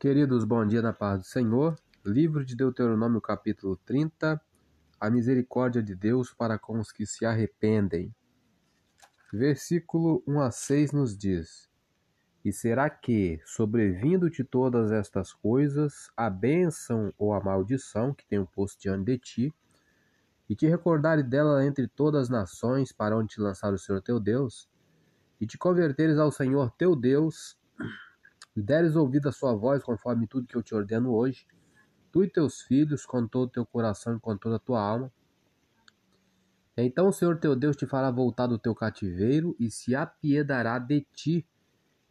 Queridos, 0.00 0.44
bom 0.44 0.66
dia 0.66 0.80
na 0.80 0.94
paz 0.94 1.20
do 1.20 1.26
Senhor. 1.26 1.76
Livro 2.04 2.42
de 2.42 2.56
Deuteronômio, 2.56 3.20
capítulo 3.20 3.76
30. 3.84 4.40
A 4.98 5.10
misericórdia 5.10 5.82
de 5.82 5.94
Deus 5.94 6.32
para 6.32 6.58
com 6.58 6.80
os 6.80 6.90
que 6.90 7.04
se 7.04 7.26
arrependem. 7.26 8.14
Versículo 9.30 10.22
1 10.26 10.40
a 10.40 10.50
6 10.50 10.92
nos 10.92 11.16
diz: 11.16 11.68
E 12.42 12.50
será 12.50 12.88
que, 12.88 13.40
sobrevindo-te 13.44 14.42
todas 14.42 14.90
estas 14.90 15.34
coisas, 15.34 16.10
a 16.16 16.30
bênção 16.30 17.12
ou 17.18 17.34
a 17.34 17.44
maldição 17.44 18.14
que 18.14 18.26
tenho 18.26 18.46
posto 18.46 18.80
diante 18.80 19.04
de 19.04 19.18
ti, 19.18 19.54
e 20.48 20.56
te 20.56 20.66
recordares 20.66 21.28
dela 21.28 21.62
entre 21.64 21.86
todas 21.86 22.22
as 22.22 22.28
nações 22.30 22.90
para 22.90 23.16
onde 23.16 23.34
te 23.34 23.40
lançar 23.40 23.72
o 23.74 23.78
Senhor 23.78 24.00
teu 24.00 24.18
Deus, 24.18 24.66
e 25.38 25.46
te 25.46 25.58
converteres 25.58 26.16
ao 26.16 26.32
Senhor 26.32 26.70
teu 26.72 26.96
Deus, 26.96 27.60
e 28.56 28.62
deres 28.62 28.96
ouvido 28.96 29.28
a 29.28 29.32
sua 29.32 29.54
voz 29.54 29.82
conforme 29.82 30.26
tudo 30.26 30.46
que 30.46 30.56
eu 30.56 30.62
te 30.62 30.74
ordeno 30.74 31.12
hoje, 31.12 31.46
tu 32.12 32.24
e 32.24 32.28
teus 32.30 32.62
filhos, 32.62 33.06
com 33.06 33.26
todo 33.26 33.48
o 33.48 33.52
teu 33.52 33.66
coração 33.66 34.16
e 34.16 34.20
com 34.20 34.36
toda 34.36 34.56
a 34.56 34.60
tua 34.60 34.80
alma, 34.80 35.12
então 36.76 37.08
o 37.08 37.12
Senhor 37.12 37.38
teu 37.38 37.54
Deus 37.54 37.76
te 37.76 37.86
fará 37.86 38.10
voltar 38.10 38.46
do 38.46 38.58
teu 38.58 38.74
cativeiro 38.74 39.54
e 39.58 39.70
se 39.70 39.94
apiedará 39.94 40.78
de 40.78 41.06
ti, 41.12 41.46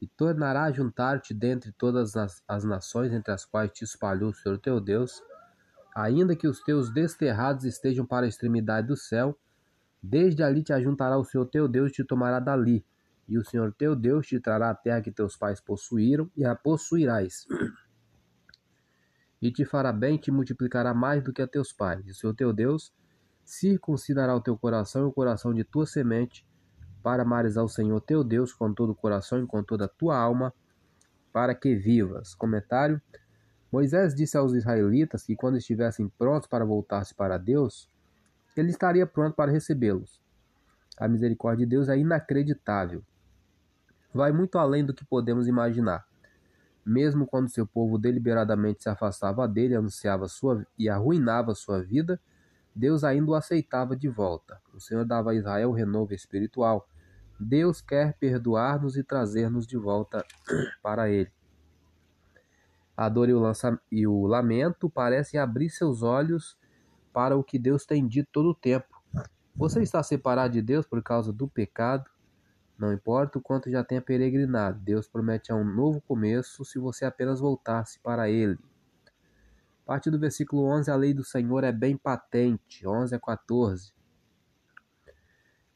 e 0.02 0.08
tornará 0.08 0.64
a 0.64 0.72
juntar-te 0.72 1.34
dentre 1.34 1.74
todas 1.74 2.16
as, 2.16 2.42
as 2.48 2.64
nações 2.64 3.12
entre 3.12 3.34
as 3.34 3.44
quais 3.44 3.72
te 3.72 3.84
espalhou 3.84 4.30
o 4.30 4.34
Senhor 4.34 4.58
teu 4.58 4.80
Deus, 4.80 5.22
ainda 5.94 6.36
que 6.36 6.48
os 6.48 6.62
teus 6.62 6.94
desterrados 6.94 7.66
estejam 7.66 8.06
para 8.06 8.26
a 8.26 8.30
extremidade 8.30 8.88
do 8.88 8.96
céu, 8.96 9.38
desde 10.02 10.42
ali 10.42 10.64
te 10.64 10.72
ajuntará 10.72 11.18
o 11.18 11.26
Senhor 11.26 11.46
teu 11.48 11.68
Deus 11.68 11.92
e 11.92 11.96
te 11.96 12.04
tomará 12.06 12.40
dali, 12.40 12.86
e 13.30 13.38
o 13.38 13.46
Senhor 13.46 13.72
teu 13.72 13.96
Deus 13.96 14.26
te 14.26 14.40
trará 14.40 14.72
a 14.72 14.76
terra 14.76 15.02
que 15.02 15.12
teus 15.12 15.38
pais 15.38 15.62
possuíram, 15.62 16.30
e 16.36 16.44
a 16.44 16.56
possuirás. 16.56 17.46
E 19.40 19.52
te 19.52 19.64
fará 19.64 19.94
bem, 19.94 20.18
te 20.18 20.32
multiplicará 20.32 20.94
mais 20.96 21.24
do 21.24 21.32
que 21.32 21.42
a 21.42 21.48
teus 21.48 21.72
pais. 21.72 22.06
E 22.08 22.12
o 22.12 22.16
Senhor 22.16 22.34
teu 22.34 22.52
Deus 22.52 22.92
circuncidará 23.46 24.36
o 24.36 24.42
teu 24.42 24.58
coração 24.58 25.04
e 25.04 25.06
o 25.06 25.14
coração 25.14 25.54
de 25.54 25.64
tua 25.64 25.86
semente, 25.86 26.46
para 27.04 27.22
amares 27.22 27.56
ao 27.56 27.70
Senhor 27.70 28.02
teu 28.02 28.24
Deus 28.24 28.52
com 28.52 28.74
todo 28.74 28.90
o 28.90 28.96
coração 28.96 29.42
e 29.42 29.48
com 29.48 29.64
toda 29.64 29.86
a 29.86 29.88
tua 29.88 30.18
alma, 30.18 30.54
para 31.32 31.54
que 31.54 31.76
vivas. 31.76 32.34
Comentário. 32.34 33.00
Moisés 33.72 34.16
disse 34.16 34.36
aos 34.36 34.54
israelitas 34.54 35.24
que 35.24 35.36
quando 35.36 35.58
estivessem 35.58 36.10
prontos 36.10 36.50
para 36.50 36.66
voltar-se 36.66 37.14
para 37.14 37.38
Deus, 37.38 37.88
ele 38.58 38.72
estaria 38.72 39.06
pronto 39.06 39.36
para 39.36 39.52
recebê-los. 39.52 40.20
A 40.98 41.08
misericórdia 41.08 41.66
de 41.66 41.70
Deus 41.70 41.88
é 41.88 41.98
inacreditável 41.98 43.04
vai 44.14 44.32
muito 44.32 44.58
além 44.58 44.86
do 44.86 44.94
que 44.94 45.06
podemos 45.06 45.48
imaginar. 45.48 46.06
Mesmo 46.86 47.28
quando 47.28 47.50
seu 47.50 47.68
povo 47.68 47.98
deliberadamente 47.98 48.84
se 48.84 48.90
afastava 48.90 49.48
dele 49.48 49.76
anunciava 49.76 50.28
sua, 50.28 50.66
e 50.78 50.90
arruinava 50.90 51.54
sua 51.54 51.82
vida, 51.82 52.20
Deus 52.76 53.04
ainda 53.04 53.32
o 53.32 53.36
aceitava 53.36 53.96
de 53.96 54.08
volta. 54.08 54.62
O 54.74 54.80
Senhor 54.80 55.06
dava 55.06 55.32
a 55.32 55.36
Israel 55.36 55.72
renovo 55.72 56.14
espiritual. 56.14 56.88
Deus 57.40 57.82
quer 57.82 58.14
perdoar-nos 58.18 58.98
e 58.98 59.04
trazer-nos 59.04 59.68
de 59.68 59.78
volta 59.78 60.26
para 60.82 61.10
Ele. 61.10 61.32
A 62.96 63.08
dor 63.08 63.30
e 63.30 63.34
o, 63.34 63.44
e 63.92 64.08
o 64.08 64.26
lamento 64.26 64.90
parecem 64.90 65.40
abrir 65.40 65.70
seus 65.70 66.02
olhos 66.02 66.58
para 67.14 67.38
o 67.38 67.44
que 67.44 67.58
Deus 67.58 67.86
tem 67.86 68.06
dito 68.08 68.30
todo 68.32 68.50
o 68.50 68.56
tempo. 68.56 69.02
Você 69.56 69.82
está 69.82 70.02
separado 70.02 70.54
de 70.54 70.62
Deus 70.62 70.86
por 70.86 71.02
causa 71.02 71.34
do 71.34 71.48
pecado, 71.48 72.10
não 72.80 72.94
importa 72.94 73.38
o 73.38 73.42
quanto 73.42 73.70
já 73.70 73.84
tenha 73.84 74.02
peregrinado, 74.02 74.80
Deus 74.80 75.06
promete 75.06 75.52
um 75.52 75.66
novo 75.66 76.00
começo 76.02 76.64
se 76.64 76.80
você 76.80 77.04
apenas 77.04 77.42
voltar-se 77.42 78.00
para 78.00 78.30
Ele. 78.30 78.58
A 79.84 79.86
partir 79.86 80.10
do 80.10 80.18
versículo 80.18 80.64
11, 80.64 80.90
a 80.90 80.96
lei 80.96 81.14
do 81.14 81.24
Senhor 81.24 81.64
é 81.66 81.74
bem 81.74 81.98
patente, 81.98 82.88
11 82.88 83.14
a 83.14 83.20
14. 83.20 83.92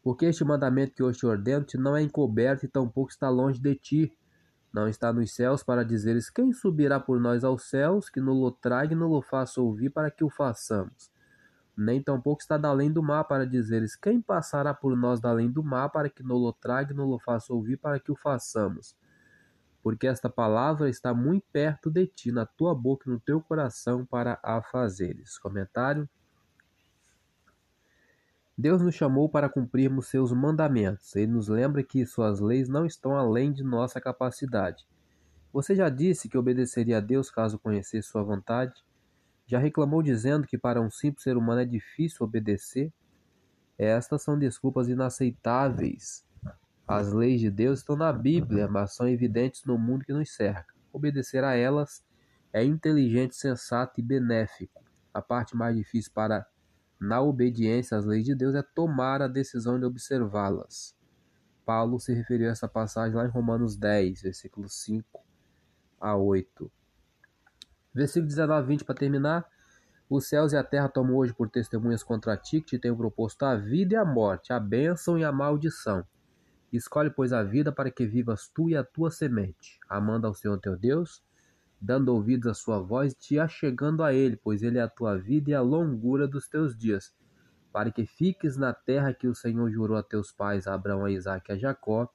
Porque 0.02 0.28
este 0.28 0.46
mandamento 0.46 0.94
que 0.94 1.04
hoje 1.04 1.20
te 1.20 1.26
ordeno 1.26 1.66
te 1.66 1.78
não 1.78 1.98
é 1.98 2.02
encoberto 2.02 2.66
e 2.66 2.70
tampouco 2.70 3.12
está 3.12 3.30
longe 3.30 3.60
de 3.60 3.76
ti. 3.76 4.18
Não 4.74 4.88
está 4.88 5.12
nos 5.12 5.34
céus 5.34 5.62
para 5.62 5.84
dizeres 5.84 6.30
quem 6.30 6.54
subirá 6.54 7.00
por 7.00 7.20
nós 7.20 7.44
aos 7.44 7.64
céus, 7.64 8.10
que 8.10 8.22
no 8.22 8.34
lo 8.34 8.52
traga 8.52 8.94
e 8.94 8.96
no 8.96 9.08
lo 9.08 9.22
faça 9.22 9.62
ouvir 9.62 9.90
para 9.90 10.10
que 10.10 10.24
o 10.24 10.30
façamos 10.30 11.13
nem 11.76 12.02
tampouco 12.02 12.42
está 12.42 12.58
da 12.58 12.70
além 12.70 12.92
do 12.92 13.02
mar 13.02 13.24
para 13.24 13.48
dizeres 13.48 13.96
quem 13.96 14.22
passará 14.22 14.74
por 14.74 14.96
nós 14.96 15.20
da 15.20 15.30
além 15.30 15.50
do 15.50 15.64
mar 15.64 15.90
para 15.90 16.10
que 16.10 16.22
nolo 16.22 16.54
traga 16.54 16.94
e 16.94 16.96
nolo 16.96 17.20
faça 17.20 17.54
ouvir 17.54 17.78
para 17.78 18.00
que 18.00 18.12
o 18.12 18.16
façamos. 18.16 18.96
Porque 19.82 20.08
esta 20.08 20.30
palavra 20.30 20.90
está 20.90 21.14
muito 21.14 21.46
perto 21.52 21.90
de 21.90 22.08
ti, 22.08 22.32
na 22.32 22.46
tua 22.46 22.74
boca 22.74 23.10
e 23.10 23.12
no 23.12 23.20
teu 23.20 23.42
coração 23.42 24.06
para 24.06 24.40
a 24.42 24.62
fazeres. 24.62 25.38
Comentário. 25.38 26.08
Deus 28.56 28.82
nos 28.82 28.94
chamou 28.96 29.28
para 29.28 29.50
cumprirmos 29.50 30.08
seus 30.08 30.32
mandamentos. 30.32 31.16
Ele 31.16 31.32
nos 31.32 31.48
lembra 31.48 31.84
que 31.84 32.06
suas 32.06 32.40
leis 32.40 32.70
não 32.70 32.86
estão 32.86 33.18
além 33.18 33.52
de 33.52 33.64
nossa 33.64 34.00
capacidade. 34.00 34.86
Você 35.52 35.76
já 35.76 35.90
disse 35.90 36.30
que 36.30 36.38
obedeceria 36.38 36.98
a 36.98 37.02
Deus 37.02 37.30
caso 37.30 37.60
conhecesse 37.60 38.08
sua 38.08 38.24
vontade? 38.24 38.74
Já 39.46 39.60
reclamou 39.60 40.02
dizendo 40.02 40.48
que 40.48 40.58
para 40.58 40.82
um 40.82 40.90
simples 40.90 41.24
ser 41.24 41.38
humano 41.38 41.62
é 41.62 41.66
difícil 41.66 42.26
obedecer? 42.26 42.92
Estas 43.78 44.24
são 44.24 44.38
desculpas 44.38 44.88
inaceitáveis. 44.88 46.26
As 46.88 47.12
leis 47.12 47.42
de 47.42 47.50
Deus 47.50 47.80
estão 47.80 47.96
na 47.96 48.12
Bíblia, 48.12 48.68
mas 48.68 48.96
são 48.96 49.08
evidentes 49.08 49.64
no 49.66 49.78
mundo 49.78 50.06
que 50.06 50.14
nos 50.14 50.34
cerca. 50.34 50.74
Obedecer 50.92 51.44
a 51.44 51.56
elas 51.56 52.04
é 52.52 52.64
inteligente, 52.64 53.36
sensato 53.36 54.00
e 54.00 54.04
benéfico. 54.04 54.84
A 55.14 55.22
parte 55.22 55.56
mais 55.56 55.76
difícil 55.76 56.12
para 56.14 56.46
na 57.00 57.22
obediência 57.22 57.98
às 57.98 58.06
leis 58.06 58.24
de 58.24 58.34
Deus 58.36 58.56
é 58.56 58.62
tomar 58.62 59.22
a 59.22 59.28
decisão 59.28 59.80
de 59.80 59.86
observá-las. 59.86 60.96
Paulo 61.66 62.00
se 62.00 62.14
referiu 62.14 62.48
a 62.48 62.52
essa 62.52 62.68
passagem 62.68 63.16
lá 63.16 63.26
em 63.26 63.30
Romanos 63.30 63.76
10, 63.76 64.22
versículos 64.22 64.82
5 64.84 65.22
a 66.00 66.16
8. 66.16 66.72
Versículo 67.94 68.28
19 68.28 68.68
20 68.68 68.86
para 68.86 68.96
terminar. 68.96 69.46
Os 70.10 70.28
céus 70.28 70.54
e 70.54 70.58
a 70.58 70.64
terra 70.64 70.90
tomam 70.90 71.16
hoje 71.16 71.34
por 71.34 71.50
testemunhas 71.50 72.04
contra 72.04 72.38
ti, 72.38 72.62
que 72.62 72.72
te 72.72 72.80
tenho 72.80 72.96
proposto 72.96 73.44
a 73.44 73.56
vida 73.56 73.96
e 73.96 73.98
a 73.98 74.06
morte, 74.06 74.54
a 74.54 74.60
bênção 74.60 75.18
e 75.18 75.24
a 75.24 75.32
maldição. 75.32 76.06
Escolhe, 76.72 77.10
pois, 77.10 77.32
a 77.32 77.44
vida 77.44 77.72
para 77.72 77.92
que 77.92 78.06
vivas 78.06 78.48
tu 78.48 78.70
e 78.70 78.76
a 78.76 78.84
tua 78.84 79.12
semente, 79.12 79.80
amando 79.88 80.28
ao 80.28 80.34
Senhor 80.34 80.60
teu 80.60 80.76
Deus, 80.76 81.24
dando 81.80 82.10
ouvidos 82.10 82.48
à 82.48 82.54
sua 82.54 82.80
voz, 82.80 83.14
te 83.14 83.38
achegando 83.38 84.04
a 84.04 84.14
Ele, 84.14 84.36
pois 84.36 84.64
Ele 84.64 84.78
é 84.78 84.82
a 84.82 84.88
tua 84.88 85.18
vida 85.18 85.52
e 85.52 85.54
a 85.54 85.62
longura 85.62 86.28
dos 86.28 86.48
teus 86.48 86.76
dias, 86.76 87.14
para 87.72 87.92
que 87.92 88.06
fiques 88.06 88.58
na 88.58 88.74
terra 88.74 89.14
que 89.14 89.28
o 89.28 89.36
Senhor 89.36 89.70
jurou 89.70 89.98
a 89.98 90.04
teus 90.04 90.32
pais, 90.32 90.66
a 90.66 90.74
Abraão, 90.74 91.06
a 91.06 91.12
Isaac 91.12 91.52
e 91.52 91.54
a 91.54 91.58
Jacó, 91.58 92.08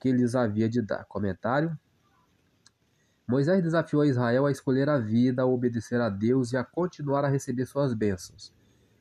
que 0.00 0.12
lhes 0.12 0.34
havia 0.34 0.68
de 0.68 0.82
dar. 0.82 1.04
Comentário. 1.06 1.76
Moisés 3.26 3.62
desafiou 3.62 4.04
Israel 4.04 4.46
a 4.46 4.50
escolher 4.50 4.88
a 4.88 4.98
vida, 4.98 5.42
a 5.42 5.46
obedecer 5.46 6.00
a 6.00 6.10
Deus 6.10 6.52
e 6.52 6.56
a 6.56 6.64
continuar 6.64 7.24
a 7.24 7.28
receber 7.28 7.64
suas 7.64 7.94
bênçãos. 7.94 8.52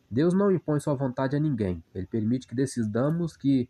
Deus 0.09 0.33
não 0.33 0.51
impõe 0.51 0.79
sua 0.79 0.93
vontade 0.93 1.35
a 1.35 1.39
ninguém. 1.39 1.83
Ele 1.93 2.07
permite 2.07 2.47
que 2.47 2.55
decidamos 2.55 3.35
que 3.35 3.67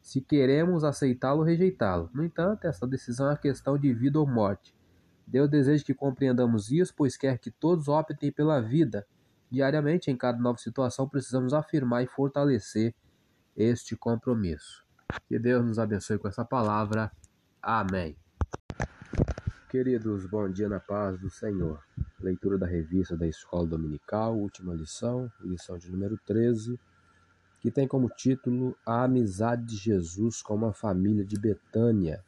se 0.00 0.20
queremos 0.20 0.82
aceitá-lo 0.84 1.40
ou 1.40 1.44
rejeitá-lo. 1.44 2.08
No 2.14 2.24
entanto, 2.24 2.66
essa 2.66 2.86
decisão 2.86 3.30
é 3.30 3.36
questão 3.36 3.76
de 3.76 3.92
vida 3.92 4.18
ou 4.18 4.26
morte. 4.26 4.74
Deus 5.26 5.48
deseja 5.48 5.84
que 5.84 5.94
compreendamos 5.94 6.70
isso, 6.70 6.94
pois 6.96 7.16
quer 7.16 7.38
que 7.38 7.50
todos 7.50 7.88
optem 7.88 8.32
pela 8.32 8.60
vida. 8.60 9.06
Diariamente, 9.50 10.10
em 10.10 10.16
cada 10.16 10.38
nova 10.38 10.58
situação, 10.58 11.08
precisamos 11.08 11.52
afirmar 11.52 12.02
e 12.02 12.06
fortalecer 12.06 12.94
este 13.56 13.96
compromisso. 13.96 14.84
Que 15.28 15.38
Deus 15.38 15.64
nos 15.64 15.78
abençoe 15.78 16.18
com 16.18 16.28
essa 16.28 16.44
palavra. 16.44 17.12
Amém. 17.60 18.16
Queridos, 19.72 20.26
bom 20.26 20.50
dia 20.50 20.68
na 20.68 20.78
paz 20.78 21.18
do 21.18 21.30
Senhor. 21.30 21.82
Leitura 22.20 22.58
da 22.58 22.66
revista 22.66 23.16
da 23.16 23.26
Escola 23.26 23.66
Dominical, 23.66 24.36
última 24.36 24.74
lição, 24.74 25.32
lição 25.40 25.78
de 25.78 25.90
número 25.90 26.18
13, 26.26 26.78
que 27.58 27.70
tem 27.70 27.88
como 27.88 28.10
título 28.10 28.76
A 28.84 29.04
Amizade 29.04 29.64
de 29.64 29.76
Jesus 29.76 30.42
com 30.42 30.56
uma 30.56 30.74
Família 30.74 31.24
de 31.24 31.40
Betânia. 31.40 32.22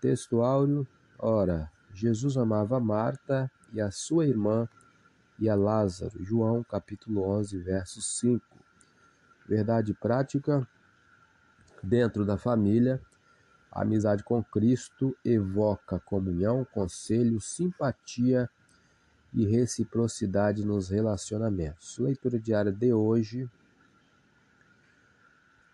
Texto 0.00 0.40
áureo, 0.40 0.88
ora, 1.18 1.70
Jesus 1.92 2.38
amava 2.38 2.80
Marta 2.80 3.52
e 3.70 3.78
a 3.78 3.90
sua 3.90 4.24
irmã 4.26 4.66
e 5.38 5.50
a 5.50 5.54
Lázaro. 5.54 6.24
João, 6.24 6.64
capítulo 6.64 7.28
11, 7.28 7.58
verso 7.58 8.00
5. 8.00 8.42
Verdade 9.46 9.92
prática 9.92 10.66
dentro 11.82 12.24
da 12.24 12.38
família 12.38 13.02
a 13.76 13.82
amizade 13.82 14.24
com 14.24 14.42
Cristo 14.42 15.14
evoca 15.22 16.00
comunhão, 16.00 16.64
conselho, 16.72 17.38
simpatia 17.38 18.48
e 19.34 19.44
reciprocidade 19.44 20.64
nos 20.64 20.88
relacionamentos. 20.88 21.98
Leitura 21.98 22.40
diária 22.40 22.72
de 22.72 22.94
hoje. 22.94 23.46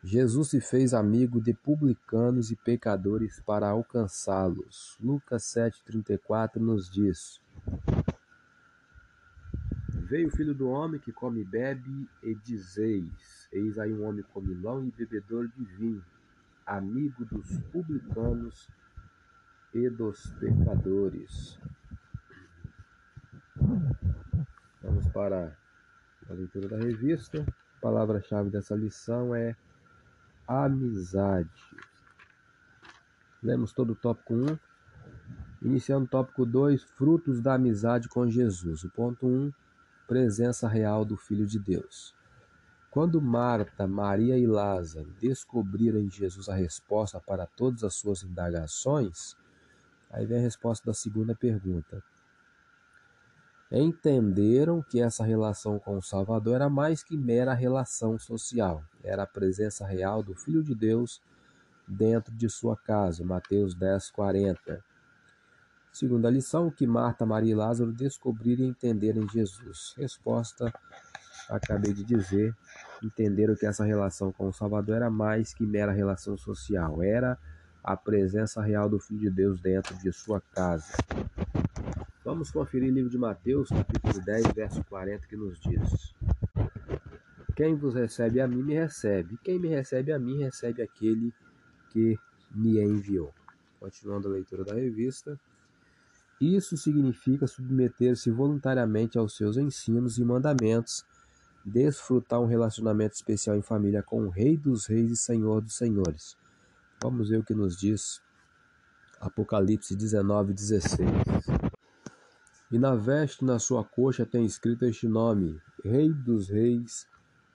Jesus 0.02 0.48
se 0.48 0.60
fez 0.60 0.92
amigo 0.92 1.40
de 1.40 1.54
publicanos 1.54 2.50
e 2.50 2.56
pecadores 2.56 3.40
para 3.46 3.68
alcançá-los. 3.68 4.98
Lucas 5.00 5.44
7,34 5.44 6.56
nos 6.56 6.90
diz: 6.90 7.40
Veio 10.08 10.26
o 10.26 10.32
filho 10.32 10.56
do 10.56 10.68
homem 10.68 10.98
que 10.98 11.12
come 11.12 11.42
e 11.42 11.44
bebe, 11.44 12.08
e 12.20 12.34
dizeis: 12.34 13.48
Eis 13.52 13.78
aí 13.78 13.92
um 13.92 14.04
homem 14.04 14.24
comilão 14.34 14.84
e 14.84 14.90
bebedor 14.90 15.46
de 15.46 15.64
vinho, 15.76 16.04
amigo 16.66 17.24
dos 17.24 17.58
publicanos 17.72 18.68
e 19.74 19.88
dos 19.88 20.26
pecadores. 20.34 21.58
Vamos 24.82 25.08
para 25.08 25.56
a 26.28 26.32
leitura 26.32 26.68
da 26.68 26.76
revista. 26.76 27.44
A 27.76 27.80
palavra-chave 27.80 28.50
dessa 28.50 28.74
lição 28.74 29.34
é 29.34 29.56
amizade. 30.46 31.50
Lemos 33.42 33.72
todo 33.72 33.92
o 33.92 33.96
tópico 33.96 34.34
1. 34.34 34.58
Iniciando 35.62 36.06
o 36.06 36.08
tópico 36.08 36.44
2, 36.44 36.82
frutos 36.82 37.40
da 37.40 37.54
amizade 37.54 38.08
com 38.08 38.28
Jesus. 38.28 38.82
O 38.84 38.90
ponto 38.90 39.26
1, 39.26 39.52
presença 40.08 40.68
real 40.68 41.04
do 41.04 41.16
Filho 41.16 41.46
de 41.46 41.58
Deus. 41.58 42.14
Quando 42.92 43.22
Marta, 43.22 43.86
Maria 43.86 44.36
e 44.36 44.46
Lázaro 44.46 45.10
descobriram 45.18 45.98
em 45.98 46.10
Jesus 46.10 46.50
a 46.50 46.54
resposta 46.54 47.18
para 47.18 47.46
todas 47.46 47.82
as 47.82 47.94
suas 47.94 48.22
indagações, 48.22 49.34
aí 50.10 50.26
vem 50.26 50.36
a 50.36 50.42
resposta 50.42 50.84
da 50.84 50.92
segunda 50.92 51.34
pergunta. 51.34 52.04
Entenderam 53.70 54.82
que 54.82 55.00
essa 55.00 55.24
relação 55.24 55.78
com 55.78 55.96
o 55.96 56.02
Salvador 56.02 56.56
era 56.56 56.68
mais 56.68 57.02
que 57.02 57.16
mera 57.16 57.54
relação 57.54 58.18
social, 58.18 58.84
era 59.02 59.22
a 59.22 59.26
presença 59.26 59.86
real 59.86 60.22
do 60.22 60.34
Filho 60.34 60.62
de 60.62 60.74
Deus 60.74 61.18
dentro 61.88 62.34
de 62.34 62.50
sua 62.50 62.76
casa. 62.76 63.24
Mateus 63.24 63.74
10, 63.74 64.10
40. 64.10 64.84
Segunda 65.90 66.28
lição, 66.28 66.70
que 66.70 66.86
Marta, 66.86 67.24
Maria 67.24 67.52
e 67.52 67.54
Lázaro 67.54 67.90
descobriram 67.90 68.66
e 68.66 68.68
entenderam 68.68 69.22
em 69.22 69.28
Jesus. 69.30 69.94
Resposta, 69.96 70.70
acabei 71.56 71.92
de 71.92 72.02
dizer, 72.02 72.54
entenderam 73.02 73.54
que 73.54 73.66
essa 73.66 73.84
relação 73.84 74.32
com 74.32 74.48
o 74.48 74.52
Salvador 74.52 74.96
era 74.96 75.10
mais 75.10 75.52
que 75.52 75.66
mera 75.66 75.92
relação 75.92 76.36
social, 76.36 77.02
era 77.02 77.38
a 77.84 77.96
presença 77.96 78.62
real 78.62 78.88
do 78.88 78.98
Filho 78.98 79.20
de 79.20 79.30
Deus 79.30 79.60
dentro 79.60 79.94
de 79.98 80.12
sua 80.12 80.40
casa. 80.40 80.92
Vamos 82.24 82.50
conferir 82.50 82.90
o 82.90 82.94
livro 82.94 83.10
de 83.10 83.18
Mateus, 83.18 83.68
capítulo 83.68 84.24
10, 84.24 84.52
verso 84.54 84.84
40, 84.84 85.26
que 85.26 85.36
nos 85.36 85.60
diz: 85.60 86.14
Quem 87.56 87.74
vos 87.74 87.94
recebe 87.94 88.40
a 88.40 88.46
mim, 88.46 88.62
me 88.62 88.74
recebe. 88.74 89.36
Quem 89.42 89.58
me 89.58 89.68
recebe 89.68 90.12
a 90.12 90.18
mim, 90.18 90.38
recebe 90.38 90.82
aquele 90.82 91.34
que 91.90 92.16
me 92.54 92.80
enviou. 92.80 93.34
Continuando 93.80 94.28
a 94.28 94.32
leitura 94.32 94.64
da 94.64 94.74
revista. 94.74 95.38
Isso 96.40 96.76
significa 96.76 97.46
submeter-se 97.46 98.30
voluntariamente 98.30 99.18
aos 99.18 99.36
seus 99.36 99.56
ensinos 99.56 100.18
e 100.18 100.24
mandamentos, 100.24 101.04
desfrutar 101.64 102.40
um 102.40 102.46
relacionamento 102.46 103.14
especial 103.14 103.56
em 103.56 103.62
família 103.62 104.02
com 104.02 104.26
o 104.26 104.30
Rei 104.30 104.56
dos 104.56 104.86
Reis 104.86 105.10
e 105.10 105.16
Senhor 105.16 105.60
dos 105.60 105.76
Senhores. 105.76 106.36
Vamos 107.02 107.28
ver 107.28 107.38
o 107.38 107.44
que 107.44 107.54
nos 107.54 107.76
diz 107.76 108.20
Apocalipse 109.20 109.94
19, 109.94 110.52
16. 110.52 111.08
E 112.70 112.78
na 112.78 112.94
veste 112.94 113.44
na 113.44 113.58
sua 113.58 113.84
coxa 113.84 114.24
tem 114.24 114.44
escrito 114.44 114.84
este 114.84 115.06
nome: 115.06 115.60
Rei 115.84 116.12
dos 116.12 116.48
Reis 116.48 117.06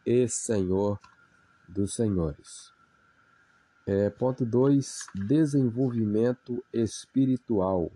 e 0.05 0.27
Senhor 0.27 0.99
dos 1.67 1.93
Senhores. 1.93 2.71
É, 3.85 4.09
ponto 4.09 4.45
2: 4.45 5.07
Desenvolvimento 5.15 6.63
espiritual. 6.71 7.91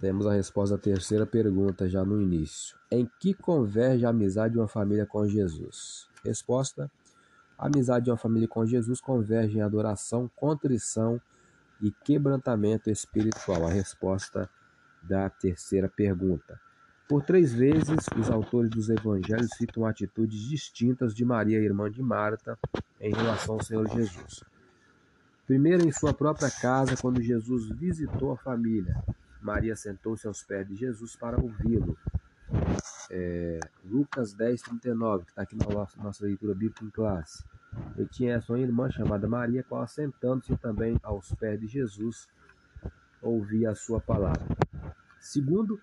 Temos 0.00 0.26
a 0.26 0.32
resposta 0.32 0.74
à 0.74 0.78
terceira 0.78 1.26
pergunta 1.26 1.88
já 1.88 2.04
no 2.04 2.20
início. 2.20 2.76
Em 2.90 3.08
que 3.20 3.34
converge 3.34 4.04
a 4.04 4.10
amizade 4.10 4.54
de 4.54 4.58
uma 4.58 4.68
família 4.68 5.06
com 5.06 5.26
Jesus? 5.26 6.08
Resposta: 6.24 6.90
A 7.58 7.66
amizade 7.66 8.04
de 8.04 8.10
uma 8.10 8.16
família 8.16 8.48
com 8.48 8.64
Jesus 8.66 9.00
converge 9.00 9.58
em 9.58 9.62
adoração, 9.62 10.30
contrição 10.36 11.20
e 11.80 11.90
quebrantamento 11.90 12.90
espiritual. 12.90 13.66
A 13.66 13.70
resposta 13.70 14.48
da 15.02 15.28
terceira 15.28 15.88
pergunta. 15.88 16.60
Por 17.08 17.22
três 17.22 17.52
vezes, 17.52 18.06
os 18.18 18.30
autores 18.30 18.70
dos 18.70 18.88
evangelhos 18.88 19.50
citam 19.56 19.84
atitudes 19.84 20.40
distintas 20.48 21.14
de 21.14 21.24
Maria, 21.24 21.58
irmã 21.58 21.90
de 21.90 22.02
Marta, 22.02 22.58
em 23.00 23.12
relação 23.12 23.56
ao 23.56 23.62
Senhor 23.62 23.86
Jesus. 23.88 24.42
Primeiro, 25.46 25.86
em 25.86 25.92
sua 25.92 26.14
própria 26.14 26.50
casa, 26.50 26.96
quando 26.96 27.20
Jesus 27.20 27.68
visitou 27.68 28.32
a 28.32 28.36
família. 28.36 28.96
Maria 29.42 29.76
sentou-se 29.76 30.26
aos 30.26 30.42
pés 30.42 30.66
de 30.66 30.74
Jesus 30.74 31.16
para 31.16 31.40
ouvi-lo. 31.40 31.96
É, 33.10 33.60
Lucas 33.84 34.32
10, 34.32 34.62
39, 34.62 35.24
que 35.24 35.30
está 35.30 35.42
aqui 35.42 35.56
na 35.56 35.66
nossa, 36.02 36.24
leitura 36.24 36.54
bíblica 36.54 36.84
em 36.84 36.90
classe. 36.90 37.44
Ele 37.96 38.08
tinha 38.08 38.40
sua 38.40 38.60
irmã 38.60 38.90
chamada 38.90 39.28
Maria, 39.28 39.62
qual 39.62 39.82
assentando-se 39.82 40.56
também 40.56 40.98
aos 41.02 41.34
pés 41.34 41.58
de 41.60 41.66
Jesus, 41.66 42.28
ouvia 43.20 43.70
a 43.70 43.74
sua 43.74 44.00
palavra. 44.00 44.46
Segundo, 45.18 45.80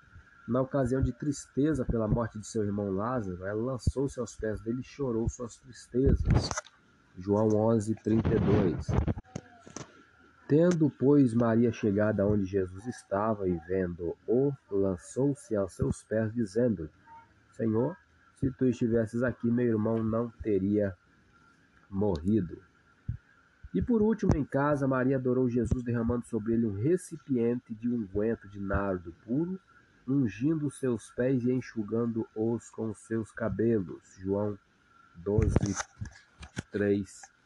na 0.47 0.61
ocasião 0.61 1.01
de 1.01 1.11
tristeza 1.11 1.85
pela 1.85 2.07
morte 2.07 2.39
de 2.39 2.47
seu 2.47 2.63
irmão 2.63 2.89
Lázaro, 2.91 3.45
ela 3.45 3.61
lançou-se 3.61 4.19
aos 4.19 4.35
pés 4.35 4.59
dele 4.61 4.81
e 4.81 4.83
chorou 4.83 5.29
suas 5.29 5.57
tristezas. 5.57 6.49
João 7.17 7.49
11, 7.49 7.95
32. 7.95 9.18
Tendo, 10.49 10.89
pois, 10.89 11.31
Maria 11.31 11.71
chegado 11.71 12.21
aonde 12.21 12.43
Jesus 12.43 12.87
estava 12.87 13.47
e 13.47 13.55
vendo-o, 13.67 14.51
lançou-se 14.71 15.55
aos 15.55 15.73
seus 15.73 16.01
pés, 16.01 16.33
dizendo: 16.33 16.89
Senhor, 17.51 17.95
se 18.37 18.49
tu 18.49 18.65
estivesses 18.65 19.21
aqui, 19.21 19.45
meu 19.51 19.67
irmão 19.67 20.03
não 20.03 20.27
teria 20.41 20.97
morrido. 21.87 22.59
E 23.75 23.79
por 23.79 24.01
último, 24.01 24.35
em 24.35 24.43
casa, 24.43 24.87
Maria 24.87 25.17
adorou 25.17 25.47
Jesus, 25.47 25.83
derramando 25.83 26.25
sobre 26.25 26.53
ele 26.53 26.65
um 26.65 26.81
recipiente 26.81 27.75
de 27.75 27.87
unguento 27.87 28.49
de 28.49 28.59
nardo 28.59 29.13
puro, 29.23 29.59
ungindo 30.07 30.71
seus 30.71 31.11
pés 31.11 31.43
e 31.43 31.51
enxugando-os 31.51 32.71
com 32.71 32.91
seus 32.95 33.31
cabelos. 33.31 34.01
João 34.17 34.57
12, 35.15 35.53
3 36.71 37.38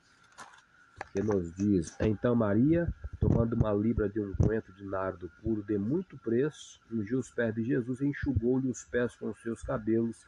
que 1.13 1.21
nos 1.21 1.53
diz: 1.53 1.95
Então 1.99 2.35
Maria, 2.35 2.91
tomando 3.19 3.53
uma 3.53 3.71
libra 3.71 4.09
de 4.09 4.19
unguento 4.19 4.73
de 4.73 4.83
nardo 4.83 5.31
puro 5.41 5.63
de 5.63 5.77
muito 5.77 6.17
preço, 6.17 6.79
ungiu 6.91 7.19
os 7.19 7.29
pés 7.29 7.53
de 7.53 7.63
Jesus 7.63 8.01
enxugou-lhe 8.01 8.69
os 8.69 8.83
pés 8.83 9.15
com 9.15 9.33
seus 9.35 9.61
cabelos, 9.61 10.25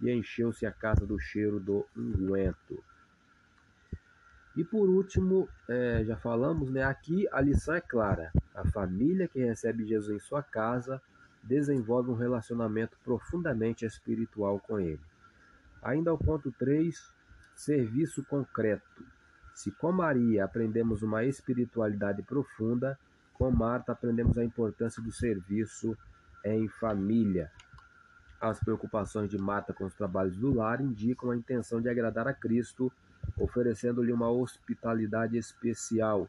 e 0.00 0.10
encheu-se 0.10 0.66
a 0.66 0.72
casa 0.72 1.06
do 1.06 1.18
cheiro 1.18 1.60
do 1.60 1.86
unguento. 1.96 2.82
E 4.56 4.64
por 4.64 4.88
último, 4.88 5.48
é, 5.68 6.04
já 6.04 6.16
falamos, 6.16 6.70
né? 6.70 6.82
Aqui 6.84 7.28
a 7.30 7.40
lição 7.40 7.74
é 7.74 7.80
clara: 7.80 8.32
a 8.54 8.64
família 8.70 9.28
que 9.28 9.38
recebe 9.44 9.86
Jesus 9.86 10.16
em 10.16 10.18
sua 10.18 10.42
casa 10.42 11.02
desenvolve 11.42 12.10
um 12.10 12.14
relacionamento 12.14 12.96
profundamente 13.04 13.84
espiritual 13.84 14.58
com 14.58 14.80
ele. 14.80 15.00
Ainda 15.82 16.10
ao 16.10 16.16
ponto 16.16 16.50
3, 16.52 17.12
serviço 17.54 18.24
concreto. 18.24 19.04
Se 19.54 19.70
com 19.70 19.92
Maria 19.92 20.44
aprendemos 20.44 21.02
uma 21.02 21.24
espiritualidade 21.24 22.22
profunda, 22.22 22.98
com 23.32 23.50
Marta 23.50 23.92
aprendemos 23.92 24.36
a 24.36 24.44
importância 24.44 25.00
do 25.00 25.12
serviço 25.12 25.96
em 26.44 26.68
família. 26.68 27.50
As 28.40 28.58
preocupações 28.58 29.30
de 29.30 29.38
Marta 29.38 29.72
com 29.72 29.84
os 29.84 29.94
trabalhos 29.94 30.36
do 30.36 30.52
lar 30.52 30.80
indicam 30.80 31.30
a 31.30 31.36
intenção 31.36 31.80
de 31.80 31.88
agradar 31.88 32.26
a 32.26 32.34
Cristo, 32.34 32.92
oferecendo-lhe 33.38 34.12
uma 34.12 34.28
hospitalidade 34.28 35.38
especial. 35.38 36.28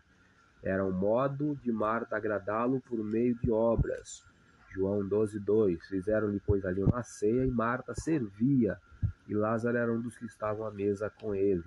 Era 0.64 0.86
um 0.86 0.92
modo 0.92 1.56
de 1.64 1.72
Marta 1.72 2.16
agradá-lo 2.16 2.80
por 2.82 3.04
meio 3.04 3.36
de 3.36 3.52
obras. 3.52 4.24
João 4.72 5.08
12:2. 5.08 5.80
Fizeram-lhe 5.88 6.42
pois 6.46 6.64
ali 6.64 6.84
uma 6.84 7.02
ceia 7.02 7.46
e 7.46 7.52
Marta 7.52 7.94
servia, 7.96 8.80
e 9.28 9.34
Lázaro 9.34 9.78
era 9.78 9.92
um 9.92 10.00
dos 10.00 10.18
que 10.18 10.26
estavam 10.26 10.66
à 10.66 10.72
mesa 10.72 11.10
com 11.10 11.34
ele. 11.34 11.64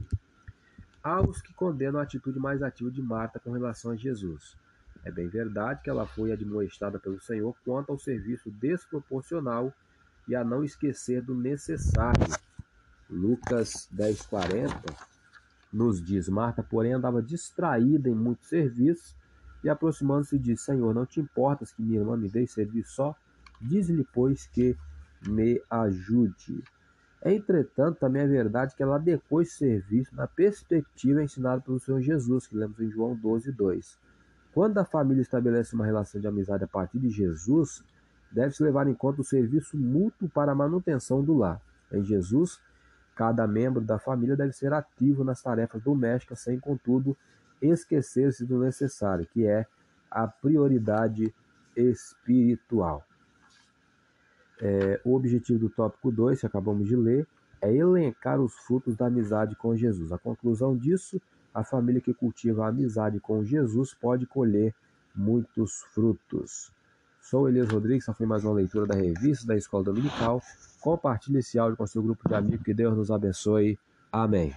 Há 1.02 1.20
os 1.20 1.40
que 1.40 1.52
condenam 1.54 2.00
a 2.00 2.02
atitude 2.02 2.38
mais 2.38 2.62
ativa 2.62 2.90
de 2.90 3.00
Marta 3.00 3.38
com 3.38 3.52
relação 3.52 3.92
a 3.92 3.96
Jesus. 3.96 4.56
É 5.04 5.10
bem 5.10 5.28
verdade 5.28 5.82
que 5.82 5.90
ela 5.90 6.06
foi 6.06 6.32
admoestada 6.32 6.98
pelo 6.98 7.20
Senhor 7.20 7.54
quanto 7.64 7.90
ao 7.90 7.98
serviço 7.98 8.50
desproporcional 8.50 9.72
e 10.26 10.34
a 10.34 10.44
não 10.44 10.64
esquecer 10.64 11.22
do 11.22 11.34
necessário. 11.34 12.26
Lucas 13.08 13.88
10:40 13.92 14.72
nos 15.72 16.02
diz: 16.02 16.28
Marta, 16.28 16.62
porém, 16.62 16.92
andava 16.92 17.22
distraída 17.22 18.08
em 18.08 18.14
muito 18.14 18.44
serviço 18.44 19.16
e 19.62 19.68
aproximando-se 19.68 20.38
disse: 20.38 20.64
Senhor, 20.64 20.94
não 20.94 21.06
te 21.06 21.20
importas 21.20 21.72
que 21.72 21.82
minha 21.82 22.00
irmã 22.00 22.16
me 22.16 22.28
deixe 22.28 22.54
servir 22.54 22.84
só? 22.84 23.14
Diz-lhe, 23.60 24.06
pois, 24.12 24.46
que 24.46 24.76
me 25.26 25.60
ajude. 25.70 26.62
Entretanto, 27.24 27.98
também 27.98 28.22
é 28.22 28.26
verdade 28.26 28.74
que 28.76 28.82
ela 28.82 28.96
adequou 28.96 29.42
esse 29.42 29.56
serviço 29.56 30.14
na 30.14 30.26
perspectiva 30.26 31.22
ensinada 31.22 31.60
pelo 31.60 31.80
Senhor 31.80 32.00
Jesus, 32.00 32.46
que 32.46 32.56
lemos 32.56 32.78
em 32.78 32.90
João 32.90 33.16
12, 33.16 33.50
2. 33.52 33.98
Quando 34.54 34.78
a 34.78 34.84
família 34.84 35.22
estabelece 35.22 35.74
uma 35.74 35.84
relação 35.84 36.20
de 36.20 36.26
amizade 36.26 36.64
a 36.64 36.68
partir 36.68 36.98
de 36.98 37.10
Jesus, 37.10 37.82
deve-se 38.30 38.62
levar 38.62 38.86
em 38.86 38.94
conta 38.94 39.20
o 39.20 39.24
serviço 39.24 39.76
mútuo 39.76 40.28
para 40.28 40.52
a 40.52 40.54
manutenção 40.54 41.22
do 41.22 41.36
lar. 41.36 41.60
Em 41.92 42.04
Jesus, 42.04 42.60
cada 43.14 43.46
membro 43.46 43.80
da 43.80 43.98
família 43.98 44.36
deve 44.36 44.52
ser 44.52 44.72
ativo 44.72 45.24
nas 45.24 45.42
tarefas 45.42 45.82
domésticas, 45.82 46.40
sem, 46.40 46.58
contudo, 46.58 47.16
esquecer-se 47.60 48.46
do 48.46 48.60
necessário, 48.60 49.26
que 49.26 49.44
é 49.44 49.66
a 50.10 50.26
prioridade 50.28 51.34
espiritual. 51.76 53.04
É, 54.60 55.00
o 55.04 55.14
objetivo 55.14 55.58
do 55.58 55.70
tópico 55.70 56.10
2, 56.10 56.40
que 56.40 56.46
acabamos 56.46 56.88
de 56.88 56.96
ler, 56.96 57.26
é 57.60 57.74
elencar 57.74 58.40
os 58.40 58.54
frutos 58.54 58.96
da 58.96 59.06
amizade 59.06 59.54
com 59.56 59.76
Jesus. 59.76 60.12
A 60.12 60.18
conclusão 60.18 60.76
disso, 60.76 61.20
a 61.52 61.64
família 61.64 62.00
que 62.00 62.14
cultiva 62.14 62.64
a 62.64 62.68
amizade 62.68 63.20
com 63.20 63.44
Jesus 63.44 63.94
pode 63.94 64.26
colher 64.26 64.74
muitos 65.14 65.82
frutos. 65.92 66.72
Sou 67.20 67.48
Elias 67.48 67.68
Rodrigues, 67.68 68.04
essa 68.04 68.14
foi 68.14 68.26
mais 68.26 68.44
uma 68.44 68.54
leitura 68.54 68.86
da 68.86 68.94
revista 68.94 69.46
da 69.46 69.56
Escola 69.56 69.84
Dominical. 69.84 70.40
Compartilhe 70.80 71.38
esse 71.38 71.58
áudio 71.58 71.76
com 71.76 71.86
seu 71.86 72.02
grupo 72.02 72.28
de 72.28 72.34
amigos, 72.34 72.64
que 72.64 72.72
Deus 72.72 72.96
nos 72.96 73.10
abençoe. 73.10 73.78
Amém. 74.10 74.54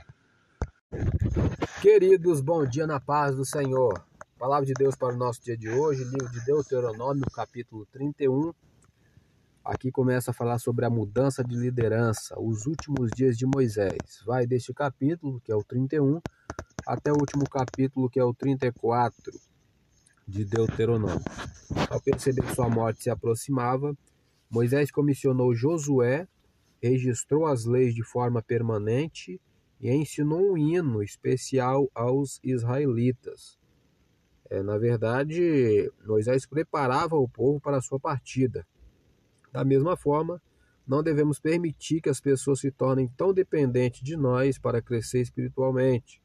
Queridos, 1.81 2.39
bom 2.41 2.65
dia 2.65 2.85
na 2.85 2.99
paz 2.99 3.35
do 3.35 3.43
Senhor. 3.43 4.01
Palavra 4.37 4.65
de 4.65 4.73
Deus 4.73 4.95
para 4.95 5.13
o 5.13 5.17
nosso 5.17 5.43
dia 5.43 5.57
de 5.57 5.69
hoje, 5.69 6.03
livro 6.03 6.29
de 6.31 6.45
Deuteronômio, 6.45 7.25
capítulo 7.33 7.85
31. 7.91 8.53
Aqui 9.63 9.91
começa 9.91 10.31
a 10.31 10.33
falar 10.33 10.57
sobre 10.57 10.85
a 10.85 10.89
mudança 10.89 11.43
de 11.43 11.55
liderança, 11.55 12.33
os 12.39 12.65
últimos 12.65 13.11
dias 13.15 13.37
de 13.37 13.45
Moisés. 13.45 14.23
Vai 14.25 14.47
deste 14.47 14.73
capítulo, 14.73 15.39
que 15.39 15.51
é 15.51 15.55
o 15.55 15.63
31, 15.63 16.19
até 16.83 17.11
o 17.11 17.15
último 17.15 17.47
capítulo, 17.47 18.09
que 18.09 18.19
é 18.19 18.23
o 18.23 18.33
34 18.33 19.31
de 20.27 20.45
Deuteronômio. 20.45 21.23
Ao 21.91 22.01
perceber 22.01 22.41
que 22.41 22.55
sua 22.55 22.67
morte 22.69 23.03
se 23.03 23.11
aproximava, 23.11 23.95
Moisés 24.49 24.89
comissionou 24.89 25.53
Josué, 25.53 26.27
registrou 26.81 27.45
as 27.45 27.63
leis 27.63 27.93
de 27.93 28.03
forma 28.03 28.41
permanente 28.41 29.39
e 29.79 29.91
ensinou 29.91 30.53
um 30.53 30.57
hino 30.57 31.03
especial 31.03 31.87
aos 31.93 32.39
israelitas. 32.43 33.59
É, 34.49 34.63
na 34.63 34.79
verdade, 34.79 35.91
Moisés 36.03 36.47
preparava 36.47 37.15
o 37.15 37.29
povo 37.29 37.61
para 37.61 37.77
a 37.77 37.81
sua 37.81 37.99
partida. 37.99 38.65
Da 39.51 39.65
mesma 39.65 39.97
forma, 39.97 40.41
não 40.87 41.03
devemos 41.03 41.39
permitir 41.39 42.01
que 42.01 42.09
as 42.09 42.19
pessoas 42.19 42.59
se 42.59 42.71
tornem 42.71 43.07
tão 43.15 43.33
dependentes 43.33 44.01
de 44.01 44.15
nós 44.17 44.57
para 44.57 44.81
crescer 44.81 45.21
espiritualmente. 45.21 46.21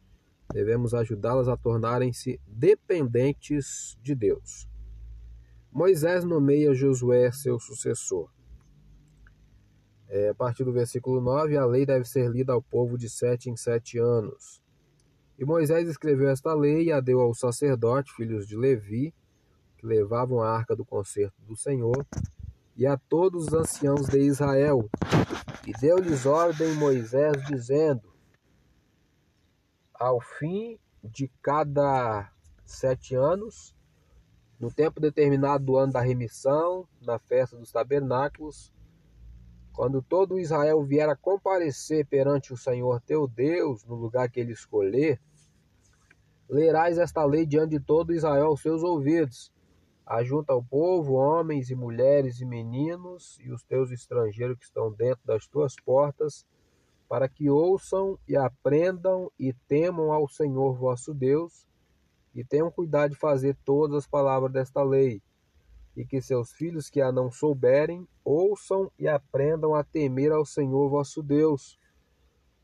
Devemos 0.52 0.94
ajudá-las 0.94 1.48
a 1.48 1.56
tornarem-se 1.56 2.40
dependentes 2.46 3.96
de 4.00 4.14
Deus. 4.14 4.68
Moisés 5.72 6.24
nomeia 6.24 6.72
Josué 6.72 7.30
seu 7.32 7.58
sucessor. 7.58 8.30
É, 10.08 10.28
a 10.28 10.34
partir 10.34 10.64
do 10.64 10.72
versículo 10.72 11.20
9, 11.20 11.56
a 11.56 11.66
lei 11.66 11.84
deve 11.84 12.04
ser 12.04 12.30
lida 12.30 12.52
ao 12.52 12.62
povo 12.62 12.96
de 12.96 13.10
sete 13.10 13.50
em 13.50 13.56
sete 13.56 13.98
anos. 13.98 14.62
E 15.38 15.44
Moisés 15.44 15.88
escreveu 15.88 16.28
esta 16.28 16.54
lei 16.54 16.84
e 16.84 16.92
a 16.92 17.00
deu 17.00 17.20
aos 17.20 17.40
sacerdotes, 17.40 18.14
filhos 18.14 18.46
de 18.46 18.56
Levi, 18.56 19.12
que 19.76 19.86
levavam 19.86 20.40
a 20.40 20.48
arca 20.48 20.74
do 20.74 20.84
concerto 20.84 21.36
do 21.42 21.56
Senhor, 21.56 22.06
e 22.76 22.86
a 22.86 22.96
todos 22.96 23.46
os 23.46 23.52
anciãos 23.54 24.06
de 24.06 24.20
Israel. 24.20 24.88
E 25.66 25.72
deu-lhes 25.72 26.26
ordem 26.26 26.74
Moisés, 26.74 27.44
dizendo: 27.46 28.12
Ao 29.94 30.20
fim 30.20 30.78
de 31.02 31.28
cada 31.42 32.30
sete 32.64 33.14
anos, 33.14 33.74
no 34.58 34.72
tempo 34.72 35.00
determinado 35.00 35.64
do 35.64 35.76
ano 35.76 35.92
da 35.92 36.00
remissão, 36.00 36.86
na 37.00 37.18
festa 37.18 37.56
dos 37.56 37.72
tabernáculos, 37.72 38.72
quando 39.72 40.00
todo 40.00 40.38
Israel 40.38 40.82
vier 40.84 41.08
a 41.08 41.16
comparecer 41.16 42.06
perante 42.06 42.52
o 42.52 42.56
Senhor 42.56 43.00
teu 43.02 43.28
Deus, 43.28 43.84
no 43.84 43.94
lugar 43.94 44.30
que 44.30 44.40
ele 44.40 44.52
escolher, 44.52 45.20
lerás 46.48 46.96
esta 46.96 47.24
lei 47.24 47.44
diante 47.44 47.78
de 47.78 47.80
todo 47.80 48.14
Israel 48.14 48.46
aos 48.46 48.62
seus 48.62 48.82
ouvidos. 48.82 49.52
Ajunta 50.06 50.52
ao 50.52 50.62
povo, 50.62 51.14
homens 51.14 51.68
e 51.68 51.74
mulheres 51.74 52.40
e 52.40 52.46
meninos, 52.46 53.38
e 53.42 53.50
os 53.50 53.62
teus 53.64 53.90
estrangeiros 53.90 54.56
que 54.56 54.64
estão 54.64 54.92
dentro 54.92 55.26
das 55.26 55.46
tuas 55.46 55.74
portas, 55.74 56.46
para 57.08 57.28
que 57.28 57.50
ouçam 57.50 58.18
e 58.26 58.36
aprendam 58.36 59.30
e 59.38 59.52
temam 59.52 60.12
ao 60.12 60.28
Senhor 60.28 60.76
vosso 60.76 61.12
Deus, 61.12 61.66
e 62.34 62.44
tenham 62.44 62.70
cuidado 62.70 63.10
de 63.10 63.16
fazer 63.16 63.56
todas 63.64 63.96
as 63.96 64.06
palavras 64.06 64.52
desta 64.52 64.82
lei 64.82 65.20
e 65.96 66.04
que 66.04 66.20
seus 66.20 66.52
filhos 66.52 66.90
que 66.90 67.00
a 67.00 67.10
não 67.10 67.30
souberem 67.30 68.06
ouçam 68.22 68.92
e 68.98 69.08
aprendam 69.08 69.74
a 69.74 69.82
temer 69.82 70.30
ao 70.30 70.44
Senhor 70.44 70.90
vosso 70.90 71.22
Deus 71.22 71.78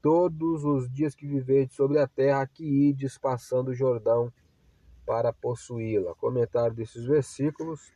todos 0.02 0.64
os 0.64 0.90
dias 0.90 1.14
que 1.14 1.26
viverdes 1.26 1.74
sobre 1.74 1.98
a 1.98 2.06
terra 2.06 2.46
que 2.46 2.64
ides 2.64 3.16
passando 3.16 3.68
o 3.68 3.74
Jordão 3.74 4.30
para 5.06 5.32
possuí-la. 5.32 6.14
Comentário 6.14 6.74
desses 6.74 7.04
versículos. 7.04 7.92